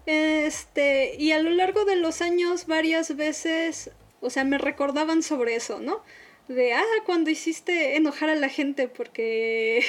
Este, 0.05 1.15
y 1.17 1.31
a 1.31 1.39
lo 1.39 1.51
largo 1.51 1.85
de 1.85 1.95
los 1.95 2.21
años 2.21 2.65
varias 2.65 3.15
veces, 3.15 3.91
o 4.19 4.29
sea, 4.29 4.43
me 4.43 4.57
recordaban 4.57 5.23
sobre 5.23 5.55
eso, 5.55 5.79
¿no? 5.79 6.01
De, 6.47 6.73
ah, 6.73 6.83
cuando 7.05 7.29
hiciste 7.29 7.95
enojar 7.95 8.29
a 8.29 8.35
la 8.35 8.49
gente 8.49 8.87
porque 8.87 9.83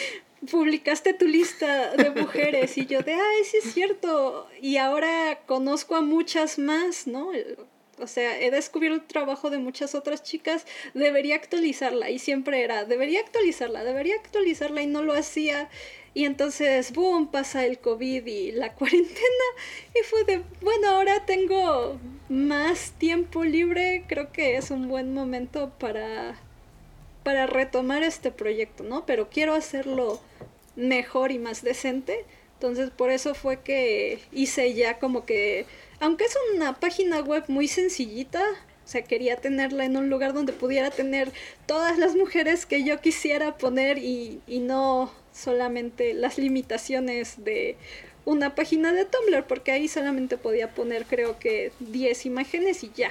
publicaste 0.50 1.14
tu 1.14 1.26
lista 1.26 1.94
de 1.96 2.10
mujeres 2.10 2.76
y 2.78 2.86
yo 2.86 3.02
de, 3.02 3.14
ah, 3.14 3.30
sí 3.44 3.58
es 3.58 3.72
cierto, 3.72 4.48
y 4.60 4.76
ahora 4.76 5.40
conozco 5.46 5.96
a 5.96 6.00
muchas 6.00 6.58
más, 6.58 7.06
¿no? 7.06 7.30
O 7.98 8.06
sea, 8.06 8.38
he 8.40 8.50
descubierto 8.50 8.96
el 8.96 9.06
trabajo 9.06 9.48
de 9.48 9.58
muchas 9.58 9.94
otras 9.94 10.22
chicas, 10.22 10.66
debería 10.92 11.36
actualizarla 11.36 12.10
y 12.10 12.18
siempre 12.18 12.62
era, 12.62 12.84
debería 12.84 13.20
actualizarla, 13.20 13.84
debería 13.84 14.16
actualizarla 14.16 14.82
y 14.82 14.86
no 14.86 15.02
lo 15.02 15.14
hacía. 15.14 15.70
Y 16.16 16.24
entonces, 16.24 16.94
boom, 16.94 17.30
pasa 17.30 17.66
el 17.66 17.78
COVID 17.78 18.24
y 18.24 18.50
la 18.52 18.72
cuarentena. 18.74 19.44
Y 19.94 20.02
fue 20.04 20.24
de, 20.24 20.42
bueno, 20.62 20.88
ahora 20.88 21.26
tengo 21.26 22.00
más 22.30 22.92
tiempo 22.92 23.44
libre. 23.44 24.02
Creo 24.08 24.32
que 24.32 24.56
es 24.56 24.70
un 24.70 24.88
buen 24.88 25.12
momento 25.12 25.74
para, 25.78 26.40
para 27.22 27.46
retomar 27.46 28.02
este 28.02 28.30
proyecto, 28.30 28.82
¿no? 28.82 29.04
Pero 29.04 29.28
quiero 29.28 29.52
hacerlo 29.52 30.18
mejor 30.74 31.32
y 31.32 31.38
más 31.38 31.62
decente. 31.62 32.24
Entonces, 32.54 32.88
por 32.88 33.10
eso 33.10 33.34
fue 33.34 33.60
que 33.60 34.18
hice 34.32 34.72
ya 34.72 34.98
como 34.98 35.26
que, 35.26 35.66
aunque 36.00 36.24
es 36.24 36.38
una 36.54 36.80
página 36.80 37.20
web 37.20 37.44
muy 37.48 37.68
sencillita, 37.68 38.42
O 38.86 38.88
sea, 38.88 39.02
quería 39.02 39.36
tenerla 39.36 39.84
en 39.84 39.98
un 39.98 40.08
lugar 40.08 40.32
donde 40.32 40.54
pudiera 40.54 40.90
tener 40.90 41.30
todas 41.66 41.98
las 41.98 42.14
mujeres 42.16 42.64
que 42.64 42.84
yo 42.84 43.00
quisiera 43.02 43.58
poner 43.58 43.98
y, 43.98 44.40
y 44.46 44.60
no 44.60 45.10
solamente 45.36 46.14
las 46.14 46.38
limitaciones 46.38 47.44
de 47.44 47.76
una 48.24 48.54
página 48.54 48.92
de 48.92 49.04
Tumblr, 49.04 49.46
porque 49.46 49.72
ahí 49.72 49.86
solamente 49.86 50.38
podía 50.38 50.74
poner 50.74 51.04
creo 51.04 51.38
que 51.38 51.72
10 51.80 52.26
imágenes 52.26 52.82
y 52.82 52.90
ya. 52.94 53.10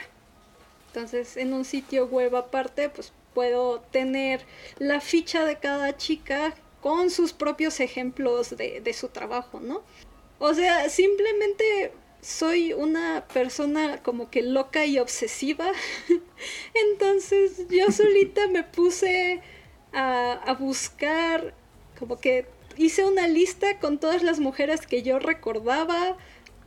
Entonces, 0.87 1.37
en 1.37 1.53
un 1.53 1.65
sitio 1.65 2.07
web 2.07 2.35
aparte, 2.35 2.89
pues 2.89 3.13
puedo 3.33 3.81
tener 3.91 4.41
la 4.79 5.01
ficha 5.01 5.45
de 5.45 5.57
cada 5.57 5.97
chica 5.97 6.53
con 6.81 7.09
sus 7.09 7.33
propios 7.33 7.79
ejemplos 7.79 8.55
de, 8.57 8.79
de 8.81 8.93
su 8.93 9.09
trabajo, 9.09 9.59
¿no? 9.59 9.83
O 10.39 10.53
sea, 10.53 10.89
simplemente 10.89 11.91
soy 12.21 12.73
una 12.73 13.25
persona 13.31 14.01
como 14.01 14.29
que 14.31 14.41
loca 14.41 14.85
y 14.85 14.99
obsesiva. 14.99 15.71
Entonces 16.91 17.67
yo 17.69 17.91
solita 17.91 18.47
me 18.47 18.63
puse 18.63 19.41
a, 19.93 20.33
a, 20.33 20.53
buscar, 20.53 21.53
como 21.97 22.19
que 22.19 22.45
hice 22.77 23.05
una 23.05 23.27
lista 23.27 23.79
con 23.79 23.99
todas 23.99 24.23
las 24.23 24.39
mujeres 24.39 24.85
que 24.85 25.03
yo 25.03 25.19
recordaba. 25.19 26.17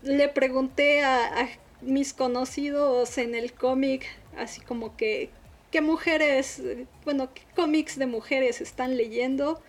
Le 0.02 0.28
pregunté 0.28 1.02
a, 1.02 1.48
mis 1.80 2.12
conocidos 2.12 3.18
en 3.18 3.34
el 3.34 3.52
cómic, 3.52 4.06
así 4.36 4.60
como 4.60 4.96
que, 4.96 5.30
¿qué 5.70 5.80
mujeres, 5.80 6.60
bueno, 7.04 7.32
qué 7.32 7.42
cómics 7.54 7.96
de 7.96 8.06
mujeres 8.06 8.60
están 8.60 8.96
leyendo? 8.96 9.62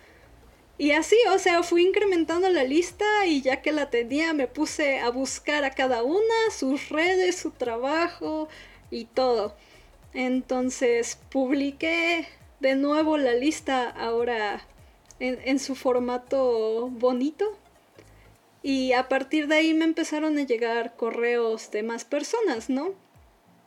Y 0.76 0.92
así, 0.92 1.16
o 1.32 1.38
sea, 1.38 1.62
fui 1.62 1.86
incrementando 1.86 2.48
la 2.48 2.64
lista 2.64 3.04
y 3.26 3.42
ya 3.42 3.60
que 3.60 3.70
la 3.70 3.90
tenía 3.90 4.32
me 4.32 4.46
puse 4.46 4.98
a 4.98 5.10
buscar 5.10 5.62
a 5.62 5.70
cada 5.70 6.02
una, 6.02 6.50
sus 6.50 6.88
redes, 6.88 7.36
su 7.36 7.50
trabajo 7.50 8.48
y 8.90 9.04
todo. 9.04 9.54
Entonces 10.14 11.18
publiqué 11.30 12.26
de 12.60 12.76
nuevo 12.76 13.18
la 13.18 13.34
lista 13.34 13.88
ahora 13.90 14.66
en, 15.20 15.58
su 15.58 15.74
formato 15.74 16.88
bonito. 16.88 17.46
Y 18.62 18.92
a 18.92 19.08
partir 19.08 19.46
de 19.46 19.56
ahí 19.56 19.74
me 19.74 19.84
empezaron 19.84 20.36
a 20.38 20.42
llegar 20.42 20.96
correos 20.96 21.70
de 21.70 21.82
más 21.82 22.04
personas, 22.04 22.68
¿no? 22.68 22.94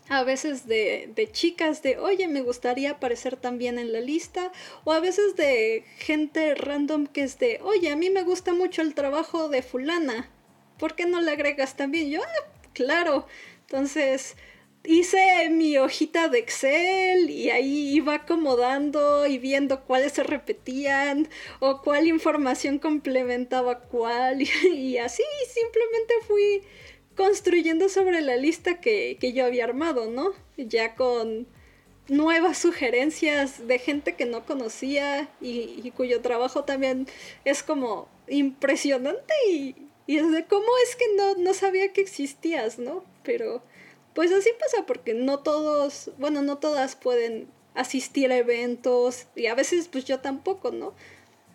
a 0.10 0.24
veces 0.24 0.68
de, 0.68 1.10
de, 1.16 1.32
chicas 1.32 1.82
de, 1.82 1.98
oye, 1.98 2.28
me 2.28 2.42
gustaría 2.42 2.92
aparecer 2.92 3.38
también 3.38 3.80
en 3.80 3.94
la 3.94 4.02
lista, 4.02 4.52
o 4.84 4.92
a 4.92 5.00
veces 5.00 5.38
de 5.38 5.86
gente 5.98 6.56
random 6.56 7.08
que 7.08 7.24
es 7.24 7.39
de, 7.39 7.62
oye, 7.63 7.89
a 7.89 7.96
mí 7.96 8.10
me 8.10 8.24
gusta 8.24 8.54
mucho 8.54 8.82
el 8.82 8.96
trabajo 8.96 9.48
de 9.48 9.62
fulana, 9.62 10.30
¿por 10.78 10.96
qué 10.96 11.06
no 11.06 11.22
le 11.22 11.32
agregas 11.32 11.78
también? 11.78 12.10
Yo, 12.10 12.22
ah, 12.22 12.52
claro, 12.74 13.28
entonces 13.62 14.36
hice 14.86 15.50
mi 15.50 15.78
hojita 15.78 16.28
de 16.28 16.39
Excel 16.39 17.30
y 17.30 17.50
ahí 17.50 17.96
iba 17.96 18.15
acomodando 18.15 19.26
y 19.26 19.38
viendo 19.38 19.82
cuáles 19.86 20.13
se 20.13 20.24
repetían 20.24 21.30
o 21.60 21.82
cuál 21.82 22.08
información 22.08 22.80
complementaba 22.80 23.80
cuál 23.80 24.41
y, 24.74 24.98
así 24.98 25.24
simplemente 25.54 26.13
fui 26.28 26.63
construyendo 27.15 27.89
sobre 27.89 28.22
la 28.22 28.36
lista 28.36 28.82
que, 28.82 29.17
que 29.19 29.34
yo 29.34 29.46
había 29.46 29.65
armado, 29.65 30.10
¿no? 30.10 30.34
Ya 30.58 30.96
con 30.96 31.48
nuevas 32.10 32.58
sugerencias 32.58 33.65
de 33.67 33.80
gente 33.80 34.15
que 34.15 34.26
no 34.26 34.46
conocía 34.46 35.30
y, 35.39 35.80
y, 35.84 35.91
cuyo 35.91 36.22
trabajo 36.22 36.65
también 36.65 37.08
es 37.46 37.63
como 37.63 38.10
impresionante 38.28 39.34
y, 39.50 39.76
y 40.08 40.17
es 40.17 40.30
de 40.32 40.46
cómo 40.46 40.67
es 40.84 40.96
que 40.96 41.06
no, 41.15 41.36
no 41.36 41.54
sabía 41.54 41.93
que 41.93 42.02
existías, 42.02 42.80
¿no? 42.80 43.06
Pero 43.24 43.63
pues 44.13 44.32
así 44.32 44.49
pasa 44.60 44.86
porque 44.86 45.13
no 45.13 45.39
todos, 45.39 46.12
bueno, 46.17 46.41
no 46.41 46.58
todas 46.58 46.95
pueden 46.95 47.47
asistir 47.76 48.32
a 48.32 48.38
eventos 48.38 49.28
y 49.36 49.47
a 49.47 49.56
veces 49.56 49.88
pues 49.88 50.06
yo 50.06 50.19
tampoco, 50.19 50.71
¿no? 50.71 50.93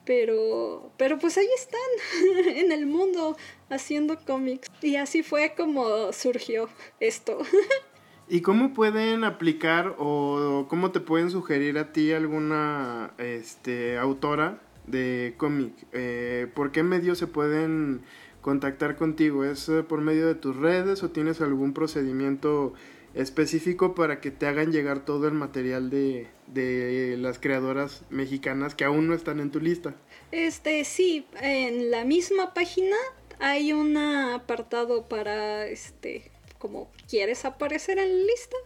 Pero, 0.05 0.91
pero 0.97 1.19
pues 1.19 1.37
ahí 1.37 1.49
están 1.55 2.49
en 2.57 2.73
el 2.73 2.87
mundo 2.87 3.37
haciendo 3.69 4.19
cómics. 4.19 4.69
Y 4.81 4.97
así 4.97 5.23
fue 5.23 5.55
como 5.57 6.13
surgió 6.13 6.69
esto. 6.99 7.39
¿Y 8.31 8.43
cómo 8.43 8.75
pueden 8.75 9.25
aplicar 9.25 9.95
o 9.99 10.67
cómo 10.69 10.93
te 10.93 11.01
pueden 11.01 11.31
sugerir 11.31 11.79
a 11.79 11.93
ti 11.93 12.13
alguna 12.13 13.15
este, 13.17 13.97
autora 13.97 14.61
de 14.87 15.35
cómic? 15.39 15.73
Eh, 15.93 16.47
¿Por 16.55 16.71
qué 16.73 16.83
medios 16.83 17.17
se 17.19 17.27
pueden 17.27 18.03
contactar 18.49 18.97
contigo? 18.97 19.45
¿Es 19.45 19.69
eh, 19.69 19.83
por 19.83 20.01
medio 20.01 20.27
de 20.27 20.35
tus 20.35 20.57
redes 20.57 21.03
o 21.03 21.11
tienes 21.11 21.43
algún 21.43 21.75
procedimiento 21.75 22.73
específico 23.13 23.95
para 23.95 24.23
que 24.23 24.31
te 24.31 24.47
hagan 24.47 24.73
llegar 24.73 25.05
todo 25.05 25.29
el 25.29 25.35
material 25.35 25.91
de, 25.91 26.29
de 26.47 27.17
las 27.19 27.39
creadoras 27.39 28.05
mexicanas 28.09 28.75
que 28.75 28.85
aún 28.85 29.07
no 29.07 29.13
están 29.13 29.41
en 29.41 29.51
tu 29.51 29.61
lista. 29.61 29.95
Este, 30.33 30.85
sí, 30.85 31.27
en 31.43 31.91
la 31.91 32.07
misma 32.07 32.55
página 32.55 32.97
hay 33.39 33.75
un 33.75 33.99
apartado 33.99 35.09
para, 35.09 35.67
este, 35.67 36.31
como 36.59 36.91
quieres 37.07 37.45
aparecer 37.45 37.99
en 37.99 38.09
la 38.09 38.25
lista. 38.25 38.57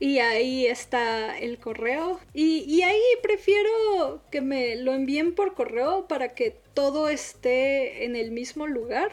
Y 0.00 0.20
ahí 0.20 0.66
está 0.66 1.38
el 1.38 1.58
correo. 1.58 2.20
Y, 2.32 2.64
y, 2.68 2.82
ahí 2.82 3.02
prefiero 3.22 4.22
que 4.30 4.40
me 4.40 4.76
lo 4.76 4.94
envíen 4.94 5.34
por 5.34 5.54
correo 5.54 6.06
para 6.06 6.34
que 6.34 6.56
todo 6.74 7.08
esté 7.08 8.04
en 8.04 8.14
el 8.14 8.30
mismo 8.30 8.66
lugar. 8.66 9.10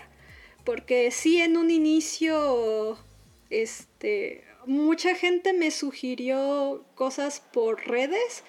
Porque 0.63 1.09
sí, 1.11 1.41
en 1.41 1.57
un 1.57 1.71
inicio, 1.71 2.97
este, 3.49 4.43
mucha 4.65 5.15
gente 5.15 5.53
me 5.53 5.71
sugirió 5.71 6.85
cosas 6.95 7.39
por 7.39 7.87
redes. 7.87 8.43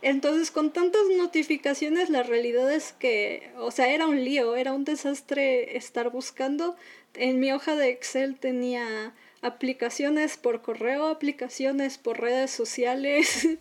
Entonces, 0.00 0.50
con 0.50 0.72
tantas 0.72 1.02
notificaciones, 1.16 2.08
la 2.08 2.22
realidad 2.22 2.72
es 2.72 2.92
que, 2.92 3.50
o 3.58 3.70
sea, 3.70 3.92
era 3.92 4.06
un 4.06 4.24
lío, 4.24 4.56
era 4.56 4.72
un 4.72 4.84
desastre 4.84 5.76
estar 5.76 6.10
buscando. 6.10 6.76
En 7.14 7.40
mi 7.40 7.52
hoja 7.52 7.74
de 7.74 7.90
Excel 7.90 8.38
tenía 8.38 9.14
aplicaciones 9.42 10.36
por 10.36 10.62
correo, 10.62 11.06
aplicaciones 11.06 11.98
por 11.98 12.20
redes 12.20 12.50
sociales, 12.50 13.44
eh, 13.44 13.58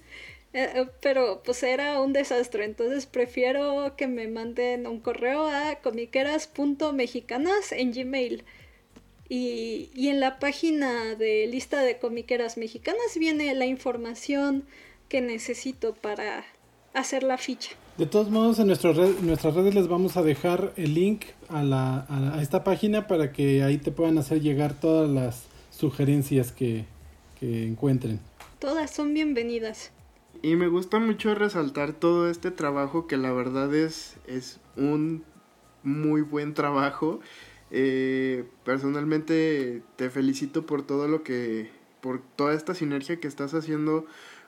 eh, 0.54 0.88
pero 1.02 1.42
pues 1.44 1.64
era 1.64 2.02
un 2.02 2.14
desastre. 2.14 2.66
Entonces, 2.66 3.06
prefiero 3.06 3.96
que 3.96 4.08
me 4.08 4.28
manden 4.28 4.88
un 4.88 5.00
correo 5.00 5.48
a 5.48 5.76
comiqueras.mexicanas 5.82 7.72
en 7.72 7.92
Gmail. 7.92 8.44
Y, 9.30 9.90
y 9.94 10.08
en 10.08 10.22
la 10.22 10.40
página 10.40 11.16
de 11.16 11.48
lista 11.48 11.82
de 11.82 12.00
comiqueras 12.00 12.56
mexicanas 12.58 13.18
viene 13.20 13.54
la 13.56 13.66
información 13.66 14.64
que 15.10 15.20
necesito 15.20 15.94
para 15.94 16.46
hacer 16.94 17.24
la 17.24 17.38
ficha. 17.38 17.72
De 17.98 18.06
todos 18.06 18.30
modos, 18.30 18.60
en 18.60 18.68
nuestras 18.68 18.96
redes, 18.96 19.22
nuestras 19.22 19.54
redes 19.56 19.74
les 19.74 19.88
vamos 19.88 20.18
a 20.18 20.24
dejar 20.24 20.72
el 20.76 20.94
link 20.94 21.26
a, 21.50 21.64
la, 21.64 22.06
a, 22.10 22.42
esta 22.42 22.64
página 22.64 23.08
para 23.08 23.32
que 23.32 23.64
ahí 23.64 23.78
te 23.78 23.92
puedan 23.92 24.18
hacer 24.18 24.40
llegar 24.40 24.80
todas 24.80 25.10
las 25.10 25.46
sugerencias 25.78 26.52
que, 26.52 26.86
que 27.40 27.66
encuentren. 27.66 28.20
Todas 28.60 28.92
son 28.92 29.14
bienvenidas. 29.14 29.92
Y 30.42 30.56
me 30.56 30.68
gusta 30.68 31.00
mucho 31.00 31.34
resaltar 31.36 31.94
todo 31.94 32.30
este 32.30 32.52
trabajo 32.52 33.08
que 33.08 33.18
la 33.18 33.32
verdad 33.32 33.74
es, 33.74 34.18
es 34.28 34.60
un 34.76 35.24
muy 35.84 36.22
buen 36.22 36.54
trabajo 36.54 37.20
eh, 37.70 38.46
personalmente 38.64 39.82
te 39.98 40.10
felicito 40.10 40.66
por 40.66 40.86
todo 40.86 41.08
lo 41.08 41.24
que, 41.24 41.70
por 42.02 42.22
toda 42.22 42.54
esta 42.54 42.74
sinergia 42.74 43.20
que 43.20 43.28
estás 43.28 43.54
haciendo 43.54 44.06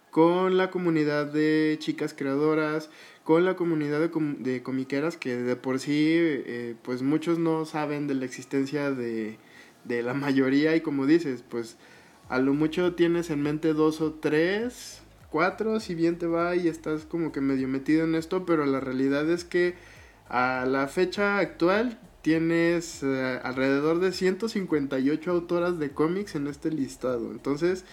con 0.10 0.58
la 0.58 0.72
comunidad 0.72 1.28
de 1.28 1.76
chicas 1.80 2.14
creadoras, 2.14 2.90
con 3.24 3.46
la 3.46 3.56
comunidad 3.56 4.00
de, 4.00 4.10
com 4.10 4.38
de 4.42 4.64
comiqueras 4.64 5.18
que 5.18 5.36
de 5.36 5.56
por 5.56 5.80
sí, 5.80 6.16
eh, 6.18 6.76
pues 6.82 7.02
muchos 7.02 7.40
no 7.40 7.66
saben 7.66 8.08
de 8.08 8.16
la 8.16 8.26
existencia 8.26 8.92
de, 8.92 9.38
de 9.90 10.04
la 10.04 10.14
mayoría 10.14 10.76
y 10.78 10.82
como 10.82 11.06
dices, 11.06 11.44
pues 11.50 11.76
a 12.30 12.40
lo 12.40 12.54
mucho 12.54 12.94
tienes 12.94 13.30
en 13.32 13.42
mente 13.42 13.74
dos 13.74 14.00
o 14.00 14.14
tres, 14.14 15.02
cuatro, 15.32 15.80
si 15.80 15.96
bien 15.96 16.18
te 16.18 16.28
va 16.28 16.56
y 16.56 16.68
estás 16.68 17.06
como 17.06 17.32
que 17.34 17.42
medio 17.42 17.68
metido 17.68 18.06
en 18.06 18.16
esto, 18.16 18.46
pero 18.46 18.66
la 18.66 18.80
realidad 18.80 19.30
es 19.30 19.44
que 19.44 19.74
a 20.30 20.66
la 20.68 20.88
fecha 20.88 21.40
actual 21.40 22.00
tienes 22.22 23.02
eh, 23.02 23.40
alrededor 23.44 24.00
de 24.00 24.12
158 24.12 25.32
autoras 25.32 25.80
de 25.80 25.90
cómics 25.92 26.36
en 26.36 26.46
este 26.48 26.72
listado. 26.72 27.32
Entonces, 27.32 27.84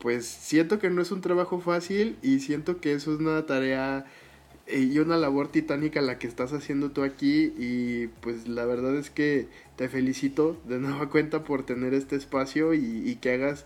pues 0.00 0.26
siento 0.26 0.80
que 0.80 0.90
no 0.90 1.00
es 1.00 1.12
un 1.12 1.20
trabajo 1.20 1.60
fácil 1.60 2.18
y 2.22 2.40
siento 2.40 2.80
que 2.80 2.92
eso 2.92 3.14
es 3.14 3.20
una 3.20 3.46
tarea 3.46 4.04
y 4.68 4.98
una 4.98 5.16
labor 5.16 5.48
titánica 5.48 6.00
la 6.00 6.18
que 6.18 6.26
estás 6.26 6.52
haciendo 6.52 6.90
tú 6.90 7.04
aquí 7.04 7.52
y 7.56 8.08
pues 8.20 8.48
la 8.48 8.64
verdad 8.64 8.96
es 8.96 9.10
que 9.10 9.46
te 9.76 9.88
felicito 9.88 10.60
de 10.64 10.78
nueva 10.78 11.08
cuenta 11.10 11.44
por 11.44 11.64
tener 11.64 11.94
este 11.94 12.16
espacio 12.16 12.74
y, 12.74 13.02
y 13.08 13.16
que 13.16 13.32
hagas 13.32 13.64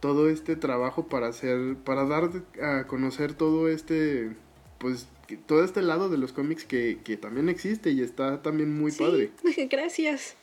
todo 0.00 0.28
este 0.28 0.56
trabajo 0.56 1.08
para 1.08 1.28
hacer 1.28 1.76
para 1.84 2.04
dar 2.04 2.30
a 2.62 2.86
conocer 2.86 3.34
todo 3.34 3.68
este 3.68 4.30
pues 4.78 5.08
todo 5.46 5.64
este 5.64 5.82
lado 5.82 6.08
de 6.08 6.18
los 6.18 6.32
cómics 6.32 6.64
que, 6.64 6.98
que 7.02 7.16
también 7.16 7.48
existe 7.48 7.90
y 7.90 8.02
está 8.02 8.42
también 8.42 8.78
muy 8.78 8.92
sí, 8.92 9.02
padre. 9.02 9.30
Gracias. 9.70 10.36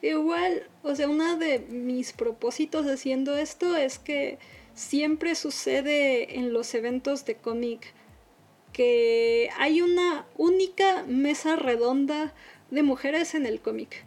Igual, 0.00 0.68
o 0.84 0.94
sea, 0.94 1.08
uno 1.08 1.36
de 1.38 1.58
mis 1.70 2.12
propósitos 2.12 2.86
haciendo 2.86 3.36
esto 3.36 3.76
es 3.76 3.98
que 3.98 4.38
siempre 4.74 5.34
sucede 5.34 6.38
en 6.38 6.52
los 6.52 6.72
eventos 6.74 7.24
de 7.24 7.34
cómic 7.34 7.92
que 8.72 9.50
hay 9.58 9.80
una 9.80 10.26
única 10.36 11.04
mesa 11.06 11.56
redonda 11.56 12.34
de 12.70 12.82
mujeres 12.82 13.34
en 13.34 13.46
el 13.46 13.60
cómic. 13.60 14.04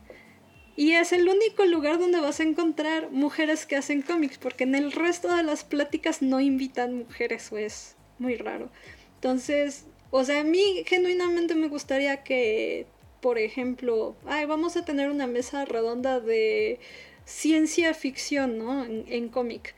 Y 0.75 0.93
es 0.93 1.11
el 1.11 1.27
único 1.27 1.65
lugar 1.65 1.99
donde 1.99 2.19
vas 2.19 2.39
a 2.39 2.43
encontrar 2.43 3.11
mujeres 3.11 3.65
que 3.65 3.75
hacen 3.75 4.01
cómics, 4.01 4.37
porque 4.37 4.63
en 4.63 4.75
el 4.75 4.91
resto 4.91 5.33
de 5.35 5.43
las 5.43 5.63
pláticas 5.63 6.21
no 6.21 6.39
invitan 6.39 6.99
mujeres, 6.99 7.51
o 7.51 7.57
es 7.57 7.95
muy 8.19 8.35
raro. 8.35 8.71
Entonces, 9.15 9.85
o 10.11 10.23
sea, 10.23 10.41
a 10.41 10.43
mí 10.43 10.83
genuinamente 10.85 11.55
me 11.55 11.67
gustaría 11.67 12.23
que, 12.23 12.87
por 13.21 13.37
ejemplo, 13.37 14.15
ay, 14.25 14.45
vamos 14.45 14.77
a 14.77 14.85
tener 14.85 15.11
una 15.11 15.27
mesa 15.27 15.65
redonda 15.65 16.19
de 16.19 16.79
ciencia 17.25 17.93
ficción, 17.93 18.57
¿no? 18.57 18.83
En, 18.85 19.05
en 19.07 19.29
cómic. 19.29 19.75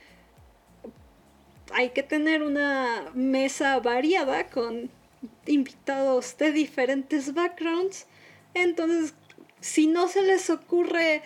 Hay 1.74 1.90
que 1.90 2.04
tener 2.04 2.44
una 2.44 3.12
mesa 3.14 3.80
variada 3.80 4.50
con 4.50 4.92
invitados 5.46 6.38
de 6.38 6.52
diferentes 6.52 7.34
backgrounds. 7.34 8.06
Entonces, 8.54 9.14
si 9.60 9.88
no 9.88 10.08
se 10.08 10.22
les 10.22 10.50
ocurre 10.50 11.22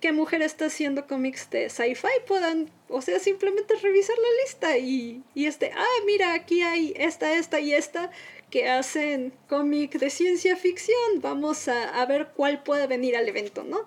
qué 0.00 0.12
mujer 0.12 0.42
está 0.42 0.66
haciendo 0.66 1.06
cómics 1.06 1.48
de 1.50 1.70
sci-fi, 1.70 2.08
puedan, 2.26 2.70
o 2.88 3.00
sea, 3.00 3.20
simplemente 3.20 3.76
revisar 3.76 4.16
la 4.16 4.42
lista 4.44 4.78
y, 4.78 5.22
y 5.34 5.46
este, 5.46 5.70
ah, 5.72 6.02
mira, 6.06 6.34
aquí 6.34 6.62
hay 6.62 6.92
esta, 6.96 7.34
esta 7.34 7.60
y 7.60 7.72
esta 7.72 8.10
que 8.50 8.68
hacen 8.68 9.32
cómic 9.48 9.92
de 9.98 10.10
ciencia 10.10 10.56
ficción. 10.56 11.20
Vamos 11.20 11.68
a, 11.68 12.00
a 12.00 12.06
ver 12.06 12.32
cuál 12.34 12.62
puede 12.64 12.86
venir 12.88 13.16
al 13.16 13.28
evento, 13.28 13.62
¿no? 13.62 13.86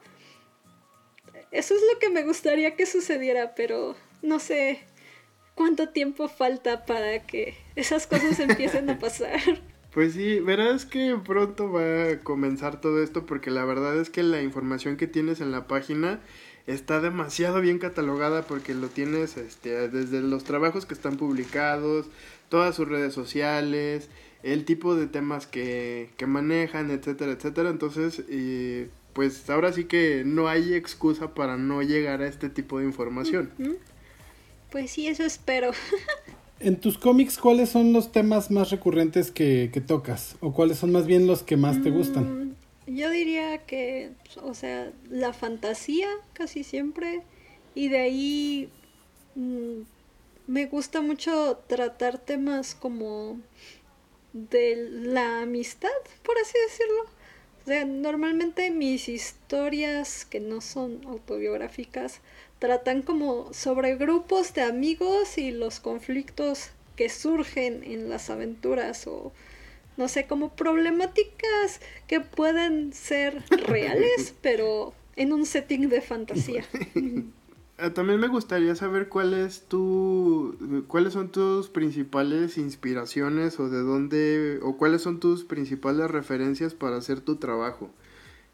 Eso 1.51 1.75
es 1.75 1.81
lo 1.93 1.99
que 1.99 2.09
me 2.09 2.23
gustaría 2.23 2.75
que 2.75 2.85
sucediera, 2.85 3.53
pero 3.55 3.95
no 4.21 4.39
sé 4.39 4.83
cuánto 5.55 5.89
tiempo 5.89 6.27
falta 6.27 6.85
para 6.85 7.25
que 7.25 7.55
esas 7.75 8.05
cosas 8.07 8.39
empiecen 8.39 8.89
a 8.89 8.99
pasar. 8.99 9.39
Pues 9.91 10.13
sí, 10.13 10.39
verás 10.41 10.85
que 10.85 11.17
pronto 11.23 11.71
va 11.71 12.11
a 12.11 12.19
comenzar 12.19 12.81
todo 12.81 13.01
esto 13.01 13.25
porque 13.25 13.49
la 13.49 13.63
verdad 13.63 13.97
es 13.97 14.09
que 14.09 14.23
la 14.23 14.41
información 14.41 14.97
que 14.97 15.07
tienes 15.07 15.39
en 15.39 15.51
la 15.51 15.67
página 15.67 16.19
está 16.67 16.99
demasiado 16.99 17.61
bien 17.61 17.79
catalogada 17.79 18.41
porque 18.41 18.73
lo 18.73 18.89
tienes 18.89 19.37
este, 19.37 19.87
desde 19.87 20.21
los 20.21 20.43
trabajos 20.43 20.85
que 20.85 20.93
están 20.93 21.15
publicados, 21.15 22.07
todas 22.49 22.75
sus 22.75 22.89
redes 22.89 23.13
sociales, 23.13 24.09
el 24.43 24.65
tipo 24.65 24.95
de 24.95 25.07
temas 25.07 25.47
que, 25.47 26.09
que 26.17 26.27
manejan, 26.27 26.91
etcétera, 26.91 27.31
etcétera. 27.31 27.69
Entonces, 27.69 28.23
pues 29.13 29.49
ahora 29.49 29.71
sí 29.71 29.85
que 29.85 30.23
no 30.25 30.49
hay 30.49 30.73
excusa 30.73 31.33
para 31.33 31.55
no 31.55 31.81
llegar 31.81 32.21
a 32.21 32.27
este 32.27 32.49
tipo 32.49 32.79
de 32.79 32.85
información. 32.85 33.49
Pues 34.71 34.91
sí, 34.91 35.07
eso 35.07 35.23
espero. 35.23 35.71
En 36.61 36.79
tus 36.79 36.97
cómics, 36.97 37.37
¿cuáles 37.37 37.69
son 37.69 37.91
los 37.91 38.13
temas 38.13 38.49
más 38.49 38.71
recurrentes 38.71 39.29
que, 39.29 39.69
que 39.73 39.81
tocas? 39.81 40.37
¿O 40.39 40.53
cuáles 40.53 40.77
son 40.77 40.93
más 40.93 41.05
bien 41.05 41.27
los 41.27 41.43
que 41.43 41.57
más 41.57 41.83
te 41.83 41.89
gustan? 41.89 42.53
Mm, 42.53 42.55
yo 42.87 43.09
diría 43.09 43.57
que, 43.65 44.11
o 44.41 44.53
sea, 44.53 44.91
la 45.09 45.33
fantasía 45.33 46.07
casi 46.31 46.63
siempre. 46.63 47.23
Y 47.75 47.89
de 47.89 47.99
ahí 47.99 48.69
mm, 49.35 49.81
me 50.47 50.65
gusta 50.67 51.01
mucho 51.01 51.59
tratar 51.67 52.19
temas 52.19 52.73
como 52.73 53.37
de 54.31 54.89
la 54.91 55.41
amistad, 55.41 55.89
por 56.23 56.37
así 56.37 56.53
decirlo. 56.67 57.03
O 57.63 57.67
sea, 57.67 57.83
normalmente 57.83 58.69
mis 58.71 59.09
historias 59.09 60.23
que 60.23 60.39
no 60.39 60.61
son 60.61 61.01
autobiográficas 61.05 62.21
tratan 62.65 63.03
como 63.03 63.53
sobre 63.53 63.95
grupos 63.95 64.55
de 64.55 64.63
amigos 64.63 65.37
y 65.37 65.51
los 65.51 65.79
conflictos 65.79 66.71
que 66.95 67.09
surgen 67.09 67.83
en 67.83 68.09
las 68.09 68.31
aventuras 68.31 69.05
o 69.05 69.31
no 69.97 70.07
sé, 70.07 70.25
como 70.25 70.55
problemáticas 70.55 71.79
que 72.07 72.21
pueden 72.21 72.91
ser 72.91 73.43
reales, 73.51 74.33
pero 74.41 74.95
en 75.15 75.31
un 75.31 75.45
setting 75.45 75.89
de 75.89 76.01
fantasía. 76.01 76.65
Ah, 77.77 77.89
también 77.93 78.19
me 78.19 78.27
gustaría 78.27 78.73
saber 78.73 79.09
cuál 79.09 79.35
es 79.35 79.61
tu, 79.67 80.57
cuáles 80.87 81.13
son 81.13 81.29
tus 81.29 81.69
principales 81.69 82.57
inspiraciones 82.57 83.59
o 83.59 83.69
de 83.69 83.83
dónde, 83.83 84.59
o 84.63 84.75
cuáles 84.75 85.03
son 85.03 85.19
tus 85.19 85.43
principales 85.45 86.09
referencias 86.09 86.73
para 86.73 86.97
hacer 86.97 87.21
tu 87.21 87.35
trabajo. 87.35 87.91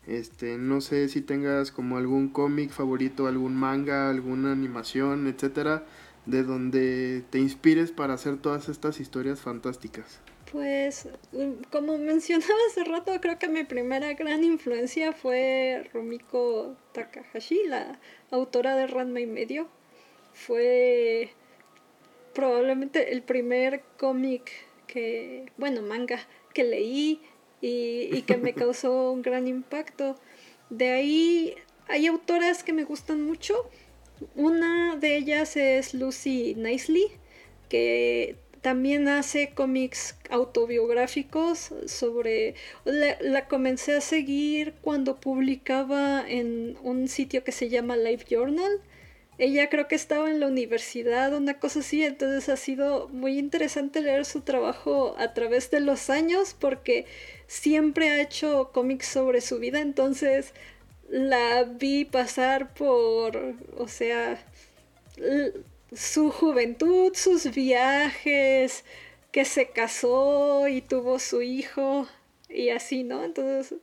Este, 0.08 0.58
no 0.58 0.82
sé 0.82 1.10
si 1.10 1.22
tengas 1.22 1.72
como 1.72 1.98
algún 1.98 2.30
cómic 2.30 2.72
favorito, 2.72 3.28
algún 3.28 3.56
manga, 3.56 4.10
alguna 4.10 4.52
animación, 4.52 5.28
etcétera, 5.28 5.86
de 6.26 6.44
donde 6.44 7.24
te 7.30 7.40
inspires 7.40 7.92
para 7.92 8.14
hacer 8.14 8.38
todas 8.38 8.68
estas 8.70 9.00
historias 9.00 9.40
fantásticas. 9.42 10.20
Pues, 10.52 11.08
mm, 11.32 11.64
como 11.72 11.98
mencionaba 12.00 12.60
hace 12.70 12.84
rato, 12.84 13.12
creo 13.22 13.38
que 13.40 13.48
mi 13.48 13.64
primera 13.64 14.14
gran 14.14 14.44
influencia 14.44 15.14
fue 15.14 15.90
Rumiko 15.94 16.76
Takahashi, 16.94 17.62
la 17.68 18.00
autora 18.32 18.76
de 18.76 18.88
Ranma 18.88 19.20
y 19.20 19.28
medio. 19.28 19.68
Fue 20.34 21.32
probablemente 22.34 23.12
el 23.14 23.22
primer 23.22 23.84
cómic 23.98 24.52
que, 24.88 25.52
bueno, 25.58 25.82
manga 25.82 26.20
que 26.54 26.64
leí 26.64 27.22
y, 27.62 28.22
que 28.24 28.38
me 28.38 28.54
causó 28.54 29.12
un 29.12 29.22
gran 29.22 29.48
impacto. 29.48 30.18
De 30.70 30.90
ahí 30.90 31.56
hay 31.88 32.08
autoras 32.08 32.64
que 32.64 32.74
me 32.74 32.84
gustan 32.84 33.22
mucho. 33.22 33.70
Una 34.36 34.96
de 34.96 35.18
ellas 35.18 35.56
es 35.56 35.94
Lucy 35.94 36.56
Nicely, 36.56 37.08
que 37.70 38.36
también 38.62 39.08
hace 39.08 39.52
cómics 39.54 40.16
autobiográficos 40.30 41.74
sobre... 41.86 42.56
La, 42.86 43.18
la, 43.22 43.48
comencé 43.48 43.96
a 43.96 44.02
seguir 44.02 44.74
cuando 44.82 45.20
publicaba 45.20 46.24
en 46.28 46.78
un 46.84 47.08
sitio 47.08 47.44
que 47.44 47.52
se 47.52 47.70
llama 47.70 47.98
Life 47.98 48.26
Journal 48.30 48.82
ella 49.42 49.70
creo 49.70 49.88
que 49.88 49.96
estaba 49.96 50.30
en 50.30 50.40
la 50.40 50.46
universidad, 50.46 51.34
una 51.34 51.58
cosa 51.60 51.80
así, 51.80 52.04
entonces 52.04 52.48
ha 52.48 52.58
sido 52.58 53.08
muy 53.08 53.40
interesante 53.40 54.00
leer 54.00 54.24
su 54.24 54.42
trabajo 54.42 55.16
a 55.18 55.34
través 55.34 55.72
de 55.72 55.80
los 55.80 56.12
años 56.12 56.56
porque 56.60 57.08
siempre 57.52 58.08
ha 58.10 58.22
hecho 58.22 58.72
cómics 58.74 59.08
sobre 59.08 59.42
su 59.42 59.60
vida, 59.60 59.82
entonces 59.82 60.54
la 61.10 61.64
vi 61.66 62.06
pasar 62.06 62.74
por, 62.74 63.56
o 63.78 63.90
sea, 63.90 64.42
su 65.94 66.32
juventud, 66.32 67.14
sus 67.14 67.54
viajes, 67.54 68.86
que 69.34 69.44
se 69.44 69.68
casó 69.70 70.70
y 70.70 70.80
tuvo 70.80 71.20
su 71.20 71.42
hijo 71.42 72.08
y 72.48 72.70
así, 72.70 73.04
¿no? 73.04 73.26
Entonces, 73.26 73.78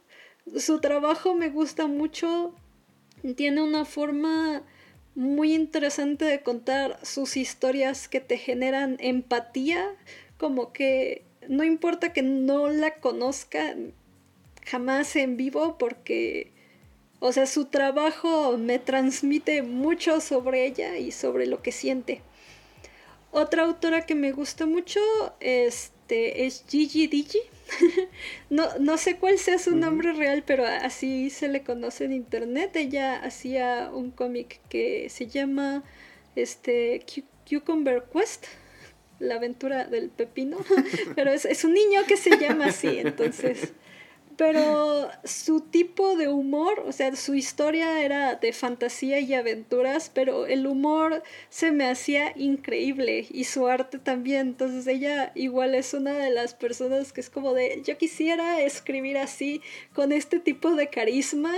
su 0.56 0.80
trabajo 0.80 1.34
me 1.34 1.50
gusta 1.50 1.86
mucho, 1.86 2.54
tiene 3.36 3.62
una 3.62 3.84
forma 3.84 4.62
muy 5.14 5.54
interesante 5.54 6.24
de 6.24 6.42
contar 6.42 6.98
sus 7.02 7.36
historias 7.36 8.08
que 8.08 8.20
te 8.20 8.38
generan 8.38 8.96
empatía, 8.98 9.94
como 10.38 10.72
que 10.72 11.27
no 11.48 11.64
importa 11.64 12.12
que 12.12 12.22
no 12.22 12.68
la 12.68 12.94
conozca 12.96 13.74
jamás 14.66 15.16
en 15.16 15.36
vivo 15.36 15.78
porque, 15.78 16.52
o 17.20 17.32
sea, 17.32 17.46
su 17.46 17.66
trabajo 17.66 18.56
me 18.58 18.78
transmite 18.78 19.62
mucho 19.62 20.20
sobre 20.20 20.66
ella 20.66 20.98
y 20.98 21.10
sobre 21.12 21.46
lo 21.46 21.62
que 21.62 21.72
siente. 21.72 22.20
Otra 23.30 23.64
autora 23.64 24.06
que 24.06 24.14
me 24.14 24.32
gusta 24.32 24.66
mucho 24.66 25.00
este, 25.40 26.46
es 26.46 26.64
Gigi 26.68 27.06
Digi 27.06 27.40
no, 28.50 28.66
no 28.78 28.96
sé 28.98 29.16
cuál 29.16 29.38
sea 29.38 29.58
su 29.58 29.76
nombre 29.76 30.12
real, 30.12 30.42
pero 30.46 30.66
así 30.66 31.30
se 31.30 31.48
le 31.48 31.62
conoce 31.62 32.04
en 32.04 32.12
internet. 32.12 32.74
Ella 32.76 33.16
hacía 33.16 33.90
un 33.92 34.10
cómic 34.10 34.60
que 34.68 35.08
se 35.10 35.26
llama 35.26 35.84
este 36.36 37.04
Cucumber 37.48 38.04
Quest, 38.12 38.46
la 39.18 39.36
aventura 39.36 39.84
del 39.84 40.10
pepino, 40.10 40.58
pero 41.14 41.32
es, 41.32 41.44
es 41.44 41.64
un 41.64 41.74
niño 41.74 42.02
que 42.06 42.16
se 42.16 42.38
llama 42.38 42.66
así, 42.66 42.98
entonces 42.98 43.72
pero 44.38 45.10
su 45.24 45.62
tipo 45.62 46.14
de 46.14 46.28
humor, 46.28 46.84
o 46.86 46.92
sea, 46.92 47.14
su 47.16 47.34
historia 47.34 48.04
era 48.04 48.36
de 48.36 48.52
fantasía 48.52 49.18
y 49.18 49.34
aventuras, 49.34 50.12
pero 50.14 50.46
el 50.46 50.68
humor 50.68 51.24
se 51.48 51.72
me 51.72 51.90
hacía 51.90 52.32
increíble 52.36 53.26
y 53.28 53.44
su 53.44 53.66
arte 53.66 53.98
también. 53.98 54.46
Entonces 54.46 54.86
ella 54.86 55.32
igual 55.34 55.74
es 55.74 55.92
una 55.92 56.12
de 56.12 56.30
las 56.30 56.54
personas 56.54 57.12
que 57.12 57.20
es 57.20 57.30
como 57.30 57.52
de, 57.52 57.82
yo 57.84 57.98
quisiera 57.98 58.60
escribir 58.60 59.18
así, 59.18 59.60
con 59.92 60.12
este 60.12 60.38
tipo 60.38 60.76
de 60.76 60.88
carisma, 60.88 61.52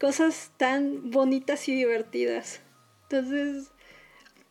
cosas 0.00 0.52
tan 0.56 1.10
bonitas 1.10 1.68
y 1.68 1.74
divertidas. 1.74 2.62
Entonces, 3.10 3.72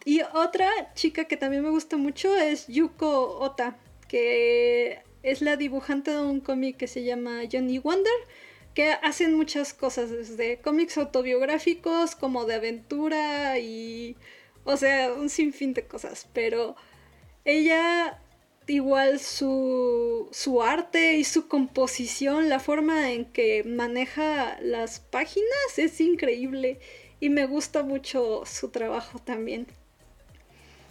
y 0.05 0.21
otra 0.33 0.69
chica 0.93 1.25
que 1.25 1.35
también 1.35 1.63
me 1.63 1.71
gusta 1.71 1.97
mucho 1.97 2.35
es 2.35 2.67
Yuko 2.67 3.39
Ota, 3.39 3.77
que 4.07 5.01
es 5.23 5.41
la 5.41 5.57
dibujante 5.57 6.11
de 6.11 6.21
un 6.21 6.39
cómic 6.39 6.77
que 6.77 6.87
se 6.87 7.03
llama 7.03 7.41
Johnny 7.51 7.79
Wonder, 7.79 8.13
que 8.75 8.91
hacen 8.91 9.33
muchas 9.35 9.73
cosas, 9.73 10.11
desde 10.11 10.59
cómics 10.61 10.97
autobiográficos 10.97 12.15
como 12.15 12.45
de 12.45 12.55
aventura 12.55 13.57
y 13.59 14.15
o 14.65 14.77
sea, 14.77 15.13
un 15.13 15.29
sinfín 15.29 15.73
de 15.73 15.87
cosas, 15.87 16.27
pero 16.33 16.75
ella 17.45 18.19
igual 18.67 19.19
su, 19.19 20.27
su 20.31 20.63
arte 20.63 21.17
y 21.17 21.23
su 21.23 21.47
composición, 21.47 22.49
la 22.49 22.59
forma 22.59 23.11
en 23.11 23.25
que 23.25 23.63
maneja 23.63 24.59
las 24.61 24.99
páginas 24.99 25.77
es 25.77 26.01
increíble 26.01 26.79
y 27.19 27.29
me 27.29 27.45
gusta 27.45 27.83
mucho 27.83 28.43
su 28.45 28.69
trabajo 28.69 29.19
también. 29.19 29.67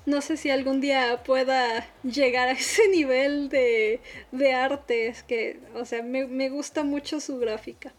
No 0.07 0.21
sé 0.21 0.37
si 0.37 0.51
algún 0.51 0.81
día 0.81 1.23
pueda 1.25 1.87
llegar 2.03 2.49
a 2.49 2.53
ese 2.53 2.89
nivel 2.93 3.49
de, 3.49 4.01
de 4.33 4.53
arte, 4.53 5.07
es 5.09 5.23
que, 5.23 5.61
o 5.75 5.85
sea, 5.85 6.03
me, 6.03 6.27
me 6.27 6.51
gusta 6.51 6.85
mucho 6.85 7.21
su 7.21 7.39
gráfica. 7.39 7.93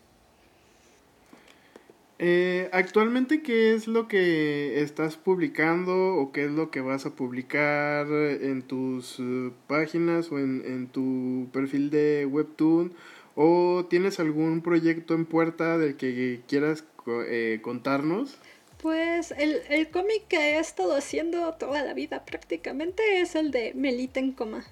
Eh, 2.18 2.70
actualmente, 2.72 3.42
¿qué 3.42 3.74
es 3.74 3.88
lo 3.88 4.08
que 4.08 4.82
estás 4.82 5.18
publicando 5.18 6.16
o 6.16 6.32
qué 6.32 6.46
es 6.46 6.52
lo 6.52 6.72
que 6.72 6.80
vas 6.80 7.06
a 7.06 7.16
publicar 7.16 8.08
en 8.08 8.62
tus 8.62 9.20
eh, 9.20 9.52
páginas 9.68 10.32
o 10.32 10.40
en, 10.40 10.88
tu 10.88 11.48
perfil 11.52 11.90
de 11.90 12.26
Webtoon? 12.26 12.94
¿O 13.36 13.86
tienes 13.90 14.20
algún 14.22 14.62
proyecto 14.62 15.14
en 15.14 15.26
puerta 15.26 15.78
del 15.78 15.98
que 15.98 16.42
quieras 16.48 16.86
eh, 17.28 17.60
contarnos? 17.62 18.38
Pues 18.82 19.32
el, 19.32 19.62
el 19.70 19.90
cómic 19.90 20.28
que 20.28 20.38
he 20.38 20.60
estado 20.60 20.96
haciendo 20.96 21.54
toda 21.54 21.82
la 21.84 21.94
vida 21.94 22.24
prácticamente 22.26 23.22
es 23.22 23.36
el 23.36 23.52
de 23.52 23.74
Melita 23.74 24.20
en 24.20 24.32
coma. 24.32 24.66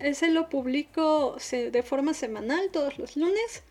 Ese 0.00 0.28
lo 0.28 0.48
publico 0.48 1.36
de 1.50 1.82
forma 1.82 2.14
semanal 2.14 2.70
todos 2.70 2.98
los 2.98 3.16
lunes 3.16 3.62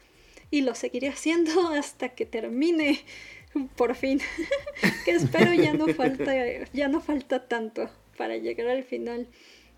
y 0.52 0.62
lo 0.62 0.76
seguiré 0.76 1.10
haciendo 1.10 1.68
hasta 1.74 2.10
que 2.10 2.26
termine 2.26 3.02
por 3.76 3.96
fin. 3.96 4.20
que 5.06 5.12
espero 5.12 5.54
ya 5.54 5.74
no 5.74 5.88
falta, 5.94 6.34
ya 6.74 6.88
no 6.88 7.02
falta 7.02 7.48
tanto 7.48 7.90
para 8.18 8.38
llegar 8.38 8.68
al 8.68 8.84
final. 8.84 9.28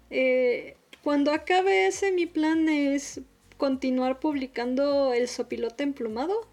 Eh, 0.10 0.76
cuando 1.04 1.32
acabe 1.32 1.88
ese, 1.88 2.12
mi 2.12 2.26
plan 2.26 2.68
es 2.68 3.22
continuar 3.58 4.20
publicando 4.20 5.14
El 5.14 5.28
sopilote 5.28 5.84
emplumado, 5.84 6.48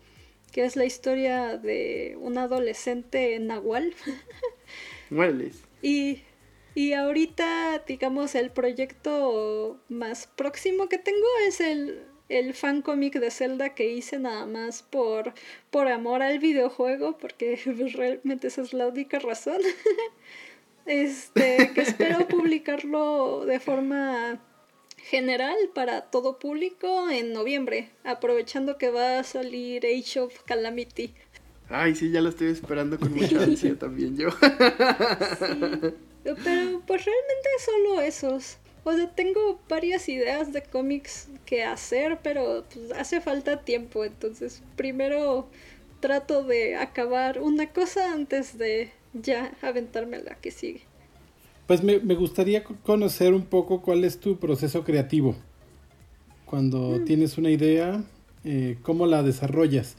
que 0.56 0.64
es 0.64 0.74
la 0.74 0.86
historia 0.86 1.58
de 1.58 2.16
un 2.18 2.38
adolescente 2.38 3.38
nahual. 3.40 3.92
y, 5.82 6.22
y 6.74 6.94
ahorita, 6.94 7.84
digamos, 7.86 8.34
el 8.34 8.48
proyecto 8.48 9.78
más 9.90 10.26
próximo 10.28 10.88
que 10.88 10.96
tengo 10.96 11.26
es 11.46 11.60
el 11.60 12.06
el 12.30 12.54
fan 12.54 12.80
cómic 12.80 13.20
de 13.20 13.30
Zelda 13.30 13.74
que 13.74 13.90
hice 13.92 14.18
nada 14.18 14.46
más 14.46 14.82
por, 14.82 15.34
por 15.70 15.88
amor 15.88 16.22
al 16.22 16.38
videojuego, 16.38 17.18
porque 17.18 17.60
pues, 17.76 17.92
realmente 17.92 18.46
esa 18.46 18.62
es 18.62 18.72
la 18.72 18.88
única 18.88 19.18
razón. 19.18 19.60
este, 20.86 21.70
que 21.74 21.82
espero 21.82 22.26
publicarlo 22.28 23.44
de 23.44 23.60
forma 23.60 24.40
general 25.10 25.56
para 25.74 26.02
todo 26.02 26.38
público 26.38 27.08
en 27.10 27.32
noviembre, 27.32 27.90
aprovechando 28.04 28.76
que 28.76 28.90
va 28.90 29.18
a 29.20 29.24
salir 29.24 29.86
Age 29.86 30.20
of 30.20 30.42
Calamity. 30.44 31.14
Ay, 31.68 31.94
sí, 31.94 32.10
ya 32.10 32.20
lo 32.20 32.30
estoy 32.30 32.48
esperando 32.48 32.98
con 32.98 33.14
mucha 33.16 33.42
ansia 33.42 33.78
también 33.78 34.16
yo. 34.16 34.28
Pero 36.22 36.82
pues 36.86 37.04
realmente 37.04 37.48
solo 37.64 38.00
esos. 38.00 38.58
O 38.84 38.92
sea, 38.92 39.10
tengo 39.10 39.60
varias 39.68 40.08
ideas 40.08 40.52
de 40.52 40.62
cómics 40.62 41.28
que 41.44 41.64
hacer, 41.64 42.18
pero 42.22 42.64
pues, 42.72 42.92
hace 42.92 43.20
falta 43.20 43.62
tiempo. 43.62 44.04
Entonces, 44.04 44.62
primero 44.76 45.48
trato 46.00 46.44
de 46.44 46.76
acabar 46.76 47.40
una 47.40 47.72
cosa 47.72 48.12
antes 48.12 48.58
de 48.58 48.92
ya 49.12 49.52
aventarme 49.62 50.18
a 50.18 50.22
la 50.22 50.34
que 50.36 50.50
sigue. 50.50 50.85
Pues 51.66 51.82
me, 51.82 51.98
gustaría 52.14 52.62
conocer 52.64 53.34
un 53.34 53.42
poco 53.42 53.82
cuál 53.82 54.04
es 54.04 54.18
tu 54.18 54.38
proceso 54.38 54.84
creativo. 54.84 55.34
Cuando 56.44 56.98
mm. 56.98 57.04
tienes 57.04 57.38
una 57.38 57.50
idea, 57.50 58.04
eh, 58.44 58.78
¿cómo 58.82 59.06
la 59.06 59.24
desarrollas? 59.24 59.96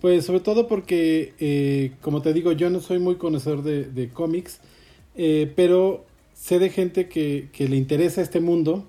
Pues 0.00 0.26
sobre 0.26 0.40
todo 0.40 0.66
porque, 0.66 1.32
eh, 1.38 1.92
como 2.00 2.20
te 2.20 2.32
digo, 2.32 2.52
yo 2.52 2.68
no 2.68 2.80
soy 2.80 2.98
muy 2.98 3.14
conocedor 3.14 3.62
de, 3.62 4.10
cómics, 4.12 4.60
eh, 5.16 5.52
pero 5.54 6.04
sé 6.34 6.58
de 6.58 6.68
gente 6.68 7.08
que, 7.08 7.48
le 7.56 7.76
interesa 7.76 8.20
este 8.20 8.40
mundo 8.40 8.84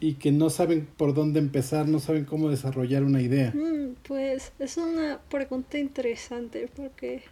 y 0.00 0.14
que 0.14 0.32
no 0.32 0.50
saben 0.50 0.86
por 0.96 1.14
dónde 1.14 1.38
empezar, 1.38 1.88
no 1.88 2.00
saben 2.00 2.24
cómo 2.24 2.50
desarrollar 2.50 3.04
una 3.04 3.22
idea. 3.22 3.52
Mm, 3.54 3.94
pues 4.06 4.52
es 4.58 4.76
una 4.76 5.20
pregunta 5.30 5.78
interesante 5.78 6.68
porque 6.76 7.22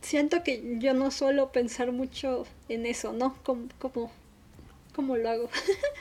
siento 0.00 0.42
que 0.42 0.76
yo 0.78 0.94
no 0.94 1.10
suelo 1.10 1.52
pensar 1.52 1.92
mucho 1.92 2.46
en 2.68 2.86
eso, 2.86 3.12
¿no? 3.12 3.36
Como, 3.42 3.68
como, 4.94 5.16
lo 5.16 5.30
hago. 5.30 5.48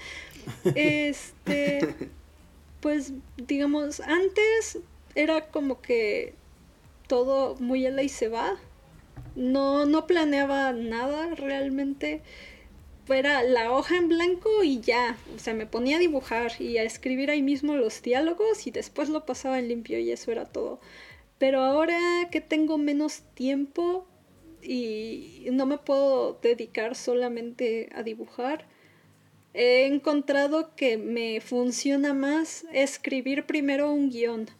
este, 0.75 1.95
pues 2.79 3.13
digamos, 3.38 3.99
antes 4.01 4.79
era 5.15 5.47
como 5.47 5.82
que 5.82 6.34
todo 7.07 7.55
muy 7.55 7.86
a 7.86 8.01
y 8.01 8.09
se 8.09 8.27
va 8.27 8.57
no, 9.36 9.86
no 9.86 10.07
planeaba 10.07 10.73
nada 10.73 11.36
realmente. 11.36 12.21
Era 13.07 13.43
la 13.43 13.71
hoja 13.71 13.97
en 13.97 14.07
blanco 14.07 14.63
y 14.63 14.79
ya. 14.79 15.17
O 15.36 15.39
sea, 15.39 15.53
me 15.53 15.65
ponía 15.65 15.97
a 15.97 15.99
dibujar 15.99 16.53
y 16.59 16.77
a 16.77 16.84
escribir 16.84 17.29
ahí 17.29 17.41
mismo 17.41 17.75
los 17.75 18.01
diálogos 18.01 18.67
y 18.67 18.71
después 18.71 19.09
lo 19.09 19.25
pasaba 19.25 19.59
en 19.59 19.67
limpio 19.67 19.99
y 19.99 20.11
eso 20.11 20.32
era 20.32 20.45
todo. 20.45 20.79
Pero 21.41 21.61
ahora 21.61 22.29
que 22.29 22.39
tengo 22.39 22.77
menos 22.77 23.23
tiempo 23.33 24.07
y 24.61 25.47
no 25.51 25.65
me 25.65 25.79
puedo 25.79 26.37
dedicar 26.39 26.93
solamente 26.93 27.89
a 27.95 28.03
dibujar, 28.03 28.67
he 29.55 29.87
encontrado 29.87 30.75
que 30.75 30.99
me 30.99 31.41
funciona 31.41 32.13
más 32.13 32.67
escribir 32.71 33.47
primero 33.47 33.91
un 33.91 34.11
guion 34.11 34.51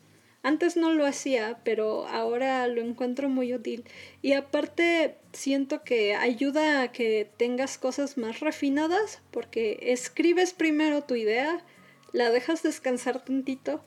antes 0.42 0.76
no 0.76 0.92
lo 0.92 1.06
hacía, 1.06 1.60
pero 1.64 2.08
ahora 2.08 2.66
lo 2.66 2.82
encuentro 2.82 3.30
muy 3.30 3.54
útil. 3.54 3.84
Y 4.24 4.34
aparte 4.34 5.18
siento 5.34 5.84
que 5.84 6.16
ayuda 6.16 6.82
a 6.82 6.92
que 6.92 7.30
tengas 7.38 7.78
cosas 7.78 8.18
más 8.18 8.40
refinadas 8.40 9.22
porque 9.30 9.78
escribes 9.84 10.54
primero 10.54 11.04
tu 11.04 11.14
idea, 11.14 11.64
la 12.12 12.32
dejas 12.32 12.64
descansar 12.64 13.24
tantito 13.24 13.84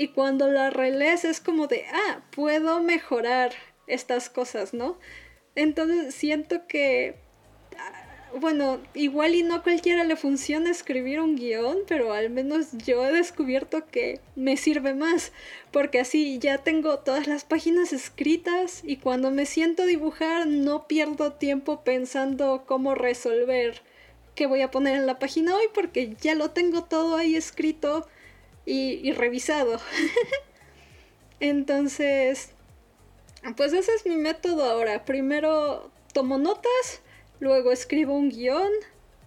y 0.00 0.08
cuando 0.08 0.48
la 0.48 0.70
relees 0.70 1.26
es 1.26 1.40
como 1.40 1.66
de, 1.66 1.84
ah, 1.92 2.22
puedo 2.34 2.80
mejorar 2.82 3.52
estas 3.86 4.30
cosas, 4.30 4.72
¿no? 4.72 4.98
Entonces 5.54 6.14
siento 6.14 6.66
que 6.66 7.16
bueno, 8.40 8.80
igual 8.94 9.34
y 9.34 9.42
no 9.42 9.56
a 9.56 9.62
cualquiera 9.62 10.04
le 10.04 10.16
funciona 10.16 10.70
escribir 10.70 11.20
un 11.20 11.36
guion, 11.36 11.80
pero 11.86 12.14
al 12.14 12.30
menos 12.30 12.68
yo 12.72 13.04
he 13.04 13.12
descubierto 13.12 13.88
que 13.88 14.20
me 14.36 14.56
sirve 14.56 14.94
más, 14.94 15.32
porque 15.70 16.00
así 16.00 16.38
ya 16.38 16.56
tengo 16.56 17.00
todas 17.00 17.26
las 17.26 17.44
páginas 17.44 17.92
escritas 17.92 18.80
y 18.82 18.96
cuando 18.96 19.30
me 19.30 19.44
siento 19.44 19.82
a 19.82 19.86
dibujar 19.86 20.46
no 20.46 20.86
pierdo 20.86 21.34
tiempo 21.34 21.84
pensando 21.84 22.64
cómo 22.66 22.94
resolver 22.94 23.82
qué 24.34 24.46
voy 24.46 24.62
a 24.62 24.70
poner 24.70 24.94
en 24.94 25.06
la 25.06 25.18
página 25.18 25.54
hoy, 25.56 25.64
porque 25.74 26.16
ya 26.22 26.34
lo 26.34 26.52
tengo 26.52 26.84
todo 26.84 27.16
ahí 27.16 27.36
escrito 27.36 28.08
y, 28.66 29.12
revisado. 29.12 29.80
Entonces, 31.40 32.50
pues 33.56 33.72
ese 33.72 33.94
es 33.94 34.06
mi 34.06 34.16
método 34.16 34.64
ahora. 34.64 35.04
Primero 35.04 35.90
tomo 36.12 36.38
notas 36.38 37.02
luego 37.40 37.72
escribo 37.72 38.14
un 38.14 38.28
guion 38.28 38.70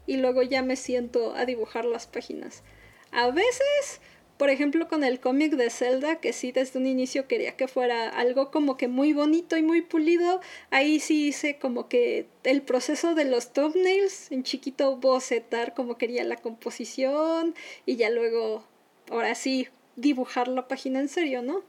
y 0.06 0.18
luego 0.18 0.44
ya 0.44 0.62
me 0.62 0.76
siento 0.76 1.36
a 1.36 1.46
dibujar 1.46 1.86
las 1.86 2.08
páginas. 2.08 2.64
A 3.12 3.32
veces, 3.32 4.02
por 4.38 4.50
ejemplo, 4.50 4.88
con 4.88 5.04
el 5.04 5.20
cómic 5.20 5.54
de 5.54 5.70
Zelda, 5.70 6.20
que 6.20 6.34
sí 6.34 6.52
desde 6.52 6.80
un 6.80 6.88
inicio 6.88 7.28
quería 7.28 7.56
que 7.56 7.68
fuera 7.68 8.10
algo 8.10 8.52
como 8.52 8.78
que 8.78 8.88
muy 8.88 9.14
bonito 9.14 9.58
y 9.58 9.64
muy 9.64 9.82
pulido, 9.82 10.42
ahí 10.70 11.00
sí 11.00 11.28
hice 11.28 11.58
como 11.58 11.90
que 11.90 12.28
el 12.44 12.62
proceso 12.62 13.16
de 13.16 13.26
los 13.26 13.54
thumbnails, 13.54 14.32
en 14.32 14.44
chiquito 14.44 14.98
bocetar 14.98 15.74
como 15.74 15.98
quería 15.98 16.24
la 16.24 16.38
composición 16.38 17.56
y 17.86 17.96
ya 17.96 18.10
luego, 18.10 18.64
ahora 19.10 19.36
sí, 19.36 19.68
dibujar 19.96 20.48
la 20.48 20.68
página 20.68 21.00
en 21.00 21.08
serio, 21.08 21.42
¿no? 21.42 21.64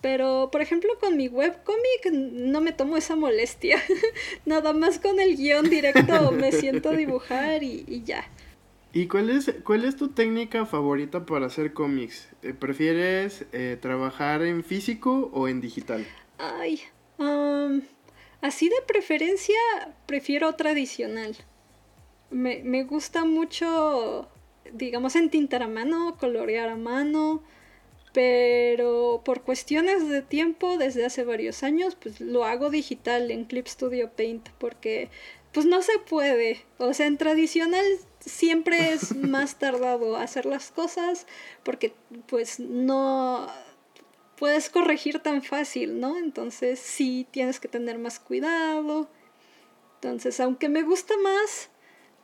Pero, 0.00 0.48
por 0.50 0.62
ejemplo, 0.62 0.90
con 0.98 1.16
mi 1.16 1.28
webcomic 1.28 2.10
no 2.12 2.60
me 2.60 2.72
tomo 2.72 2.96
esa 2.96 3.16
molestia. 3.16 3.82
Nada 4.46 4.72
más 4.72 4.98
con 4.98 5.20
el 5.20 5.36
guion 5.36 5.68
directo 5.68 6.32
me 6.32 6.52
siento 6.52 6.90
a 6.90 6.96
dibujar 6.96 7.62
y, 7.62 8.02
ya. 8.04 8.24
¿Y 8.92 9.06
cuál 9.06 9.30
es, 9.30 9.54
cuál 9.62 9.84
es 9.84 9.96
tu 9.96 10.08
técnica 10.08 10.64
favorita 10.64 11.26
para 11.26 11.46
hacer 11.46 11.74
cómics? 11.74 12.28
Eh, 12.42 12.54
¿Prefieres 12.54 13.44
eh, 13.52 13.76
trabajar 13.80 14.42
en 14.42 14.64
físico 14.64 15.30
o 15.34 15.48
en 15.48 15.60
digital? 15.60 16.06
Ay, 16.38 16.80
así 18.40 18.70
de 18.70 18.76
preferencia 18.86 19.58
prefiero 20.06 20.54
tradicional. 20.54 21.36
Me, 22.30 22.62
me 22.64 22.84
gusta 22.84 23.24
mucho, 23.24 24.28
digamos, 24.72 25.16
entintar 25.16 25.62
a 25.62 25.68
mano, 25.68 26.16
colorear 26.18 26.68
a 26.68 26.76
mano 26.76 27.42
pero 28.12 29.22
por 29.24 29.42
cuestiones 29.42 30.08
de 30.08 30.22
tiempo 30.22 30.76
desde 30.78 31.04
hace 31.06 31.24
varios 31.24 31.62
años 31.62 31.94
pues 31.94 32.20
lo 32.20 32.44
hago 32.44 32.70
digital 32.70 33.30
en 33.30 33.44
Clip 33.44 33.66
Studio 33.66 34.10
Paint 34.10 34.48
porque 34.58 35.10
pues 35.52 35.66
no 35.66 35.82
se 35.82 35.98
puede. 35.98 36.64
O 36.78 36.92
sea 36.94 37.06
en 37.06 37.18
tradicional 37.18 37.84
siempre 38.18 38.92
es 38.92 39.14
más 39.16 39.58
tardado 39.58 40.16
hacer 40.16 40.46
las 40.46 40.70
cosas 40.70 41.26
porque 41.62 41.94
pues 42.26 42.58
no 42.58 43.46
puedes 44.36 44.70
corregir 44.70 45.20
tan 45.20 45.42
fácil 45.42 46.00
no 46.00 46.16
entonces 46.16 46.80
sí 46.80 47.26
tienes 47.30 47.60
que 47.60 47.68
tener 47.68 47.98
más 47.98 48.18
cuidado. 48.18 49.08
Entonces 49.96 50.40
aunque 50.40 50.68
me 50.68 50.82
gusta 50.82 51.14
más 51.22 51.70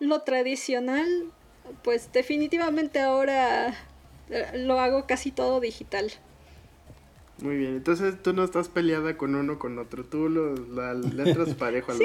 lo 0.00 0.22
tradicional 0.22 1.32
pues 1.82 2.12
definitivamente 2.12 3.00
ahora 3.00 3.74
eh, 4.30 4.46
lo 4.54 4.80
hago 4.80 5.06
casi 5.06 5.30
todo 5.30 5.60
digital. 5.60 6.12
Muy 7.42 7.56
bien, 7.56 7.76
entonces 7.76 8.14
tú 8.22 8.32
no 8.32 8.44
estás 8.44 8.68
peleada 8.68 9.18
con 9.18 9.34
uno 9.34 9.58
con 9.58 9.78
otro, 9.78 10.04
tú 10.04 10.28
lo, 10.28 10.54
la 10.54 10.94
letras 10.94 11.54
parejo 11.58 11.92
a 11.92 11.94
los 11.94 12.02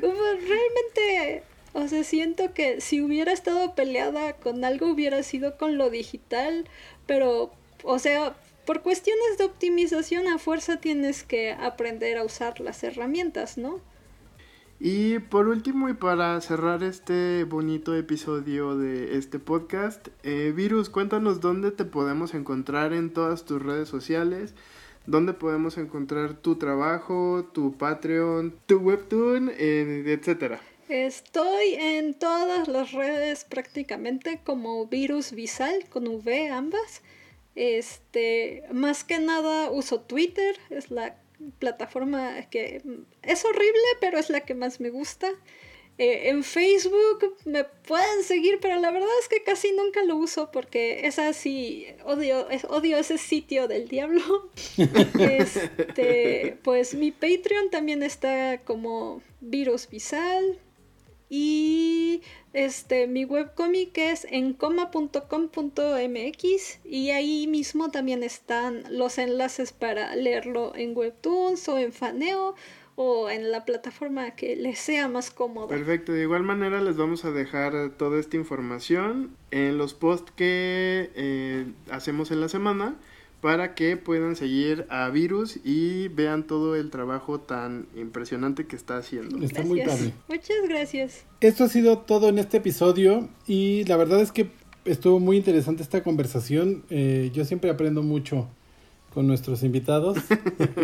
dos. 0.00 0.10
Realmente, 0.48 1.42
o 1.74 1.86
sea, 1.86 2.02
siento 2.02 2.54
que 2.54 2.80
si 2.80 3.02
hubiera 3.02 3.32
estado 3.32 3.74
peleada 3.74 4.32
con 4.34 4.64
algo 4.64 4.90
hubiera 4.90 5.22
sido 5.22 5.58
con 5.58 5.76
lo 5.76 5.90
digital, 5.90 6.66
pero, 7.06 7.52
o 7.84 7.98
sea, 7.98 8.34
por 8.64 8.80
cuestiones 8.80 9.36
de 9.36 9.44
optimización 9.44 10.26
a 10.26 10.38
fuerza 10.38 10.80
tienes 10.80 11.22
que 11.22 11.52
aprender 11.52 12.16
a 12.16 12.24
usar 12.24 12.60
las 12.60 12.82
herramientas, 12.82 13.58
¿no? 13.58 13.80
Y 14.78 15.20
por 15.20 15.48
último 15.48 15.88
y 15.88 15.94
para 15.94 16.38
cerrar 16.42 16.82
este 16.82 17.44
bonito 17.44 17.96
episodio 17.96 18.76
de 18.76 19.16
este 19.16 19.38
podcast, 19.38 20.08
eh, 20.22 20.52
Virus, 20.54 20.90
cuéntanos 20.90 21.40
dónde 21.40 21.70
te 21.70 21.86
podemos 21.86 22.34
encontrar 22.34 22.92
en 22.92 23.10
todas 23.10 23.46
tus 23.46 23.62
redes 23.62 23.88
sociales, 23.88 24.54
dónde 25.06 25.32
podemos 25.32 25.78
encontrar 25.78 26.34
tu 26.34 26.56
trabajo, 26.56 27.48
tu 27.54 27.72
Patreon, 27.78 28.54
tu 28.66 28.76
Webtoon, 28.76 29.50
eh, 29.56 30.04
etcétera. 30.06 30.60
Estoy 30.90 31.74
en 31.78 32.12
todas 32.12 32.68
las 32.68 32.92
redes 32.92 33.44
prácticamente 33.44 34.40
como 34.44 34.86
Virus 34.88 35.32
Visal 35.32 35.88
con 35.88 36.06
V 36.06 36.50
ambas. 36.50 37.00
Este, 37.54 38.64
más 38.74 39.04
que 39.04 39.20
nada 39.20 39.70
uso 39.70 40.02
Twitter, 40.02 40.54
es 40.68 40.90
la 40.90 41.16
plataforma 41.58 42.48
que 42.50 42.82
es 43.22 43.44
horrible, 43.44 43.82
pero 44.00 44.18
es 44.18 44.30
la 44.30 44.40
que 44.40 44.54
más 44.54 44.80
me 44.80 44.90
gusta. 44.90 45.28
Eh, 45.98 46.28
en 46.28 46.44
Facebook 46.44 47.36
me 47.46 47.64
pueden 47.64 48.22
seguir, 48.22 48.58
pero 48.60 48.78
la 48.78 48.90
verdad 48.90 49.08
es 49.20 49.28
que 49.28 49.42
casi 49.42 49.72
nunca 49.72 50.04
lo 50.04 50.16
uso 50.16 50.50
porque 50.50 51.06
es 51.06 51.18
así, 51.18 51.86
odio, 52.04 52.46
odio 52.68 52.98
ese 52.98 53.16
sitio 53.16 53.66
del 53.66 53.88
diablo. 53.88 54.50
este, 55.18 56.58
pues 56.62 56.94
mi 56.94 57.12
Patreon 57.12 57.70
también 57.70 58.02
está 58.02 58.60
como 58.64 59.22
Virus 59.40 59.88
Visal. 59.88 60.58
Y 61.28 62.20
este, 62.56 63.06
mi 63.06 63.26
webcomic 63.26 63.98
es 63.98 64.26
en 64.30 64.54
coma.com.mx 64.54 65.20
y 66.86 67.10
ahí 67.10 67.46
mismo 67.46 67.90
también 67.90 68.22
están 68.22 68.82
los 68.90 69.18
enlaces 69.18 69.74
para 69.74 70.16
leerlo 70.16 70.72
en 70.74 70.96
Webtoons 70.96 71.68
o 71.68 71.78
en 71.78 71.92
Faneo 71.92 72.54
o 72.94 73.28
en 73.28 73.50
la 73.50 73.66
plataforma 73.66 74.30
que 74.30 74.56
les 74.56 74.78
sea 74.78 75.06
más 75.06 75.30
cómodo. 75.30 75.68
Perfecto, 75.68 76.12
de 76.12 76.22
igual 76.22 76.44
manera 76.44 76.80
les 76.80 76.96
vamos 76.96 77.26
a 77.26 77.30
dejar 77.30 77.90
toda 77.98 78.18
esta 78.18 78.38
información 78.38 79.36
en 79.50 79.76
los 79.76 79.92
posts 79.92 80.32
que 80.34 81.10
eh, 81.14 81.66
hacemos 81.90 82.30
en 82.30 82.40
la 82.40 82.48
semana 82.48 82.96
para 83.40 83.74
que 83.74 83.96
puedan 83.96 84.34
seguir 84.36 84.86
a 84.88 85.08
Virus 85.10 85.58
y 85.64 86.08
vean 86.08 86.46
todo 86.46 86.74
el 86.74 86.90
trabajo 86.90 87.40
tan 87.40 87.86
impresionante 87.94 88.66
que 88.66 88.76
está 88.76 88.96
haciendo. 88.96 89.44
Está 89.44 89.62
muy 89.62 89.82
padre. 89.82 90.14
Muchas 90.28 90.56
gracias. 90.68 91.24
Esto 91.40 91.64
ha 91.64 91.68
sido 91.68 91.98
todo 91.98 92.28
en 92.28 92.38
este 92.38 92.56
episodio 92.56 93.28
y 93.46 93.84
la 93.84 93.96
verdad 93.96 94.20
es 94.20 94.32
que 94.32 94.50
estuvo 94.84 95.20
muy 95.20 95.36
interesante 95.36 95.82
esta 95.82 96.02
conversación. 96.02 96.84
Eh, 96.90 97.30
yo 97.34 97.44
siempre 97.44 97.70
aprendo 97.70 98.02
mucho 98.02 98.48
con 99.16 99.26
nuestros 99.26 99.62
invitados. 99.62 100.18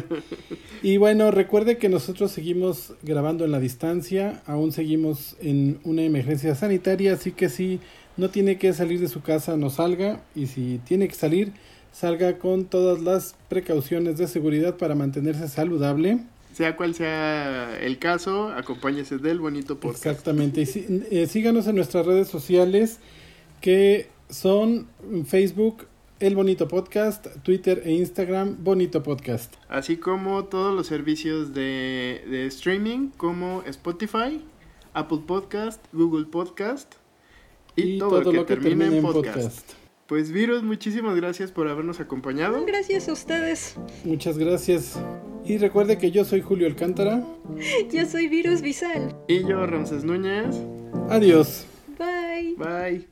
y 0.83 0.97
bueno, 0.97 1.31
recuerde 1.31 1.77
que 1.77 1.91
nosotros 1.91 2.33
seguimos 2.33 2.95
grabando 3.03 3.45
en 3.45 3.53
la 3.53 3.61
distancia, 3.61 4.43
aún 4.47 4.73
seguimos 4.73 5.37
en 5.41 5.81
una 5.85 6.03
emergencia 6.03 6.55
sanitaria, 6.55 7.13
así 7.13 7.33
que 7.33 7.51
si 7.51 7.79
no 8.17 8.31
tiene 8.31 8.57
que 8.57 8.73
salir 8.73 9.01
de 9.01 9.09
su 9.09 9.21
casa, 9.21 9.59
no 9.59 9.69
salga 9.69 10.23
y 10.35 10.47
si 10.47 10.81
tiene 10.87 11.09
que 11.09 11.15
salir, 11.15 11.53
salga 11.93 12.39
con 12.39 12.65
todas 12.65 13.01
las 13.01 13.37
precauciones 13.49 14.19
de 14.19 14.27
seguridad 14.27 14.77
para 14.77 14.95
mantenerse 14.95 15.49
saludable. 15.49 16.19
Sea 16.53 16.77
cual 16.77 16.95
sea 16.95 17.79
el 17.81 17.99
caso, 17.99 18.49
acompáñese 18.49 19.19
del 19.19 19.41
bonito 19.41 19.79
podcast. 19.79 20.07
Exactamente. 20.07 20.63
Y 20.63 21.05
eh, 21.11 21.27
síganos 21.27 21.67
en 21.67 21.77
nuestras 21.77 22.05
redes 22.05 22.29
sociales 22.29 22.99
que 23.61 24.09
son 24.29 24.89
Facebook 25.27 25.87
El 26.21 26.37
Bonito 26.37 26.69
Podcast, 26.69 27.27
Twitter 27.43 27.83
e 27.85 27.93
Instagram 27.93 28.63
Bonito 28.63 29.03
Podcast. 29.03 29.55
Así 29.69 29.97
como 29.97 30.45
todos 30.45 30.75
los 30.75 30.87
servicios 30.87 31.55
de, 31.55 32.25
de 32.29 32.47
streaming 32.47 33.09
como 33.17 33.63
Spotify, 33.67 34.43
Apple 34.95 35.21
Podcast, 35.27 35.83
Google 35.93 36.27
Podcast 36.27 36.95
y, 37.77 37.99
todo, 37.99 38.21
lo 38.33 38.45
que, 38.45 38.57
termine, 38.57 38.99
en 38.99 39.03
podcast. 39.03 39.82
Pues 40.13 40.31
Virus, 40.31 40.63
muchísimas 40.63 41.17
gracias 41.17 41.51
por 41.53 41.69
habernos 41.69 41.99
acompañado. 41.99 42.67
Gracias 42.67 43.09
a 43.09 43.15
ustedes. 43.15 43.77
Muchas 44.05 44.37
gracias. 44.37 45.01
Y 45.43 45.57
recuerde 45.57 45.97
que 45.97 46.11
yo 46.11 46.27
soy 46.27 46.43
Julio 46.43 46.67
Alcántara. 46.67 47.25
yo 47.91 48.05
soy 48.05 48.29
Virus 48.29 48.61
Visal. 48.61 49.17
Y 49.27 49.41
yo, 49.49 49.67
Ramses 49.67 50.05
Núñez. 50.05 50.55
Adiós. 51.09 51.65
Bye. 51.99 52.57
Bye. 52.59 53.09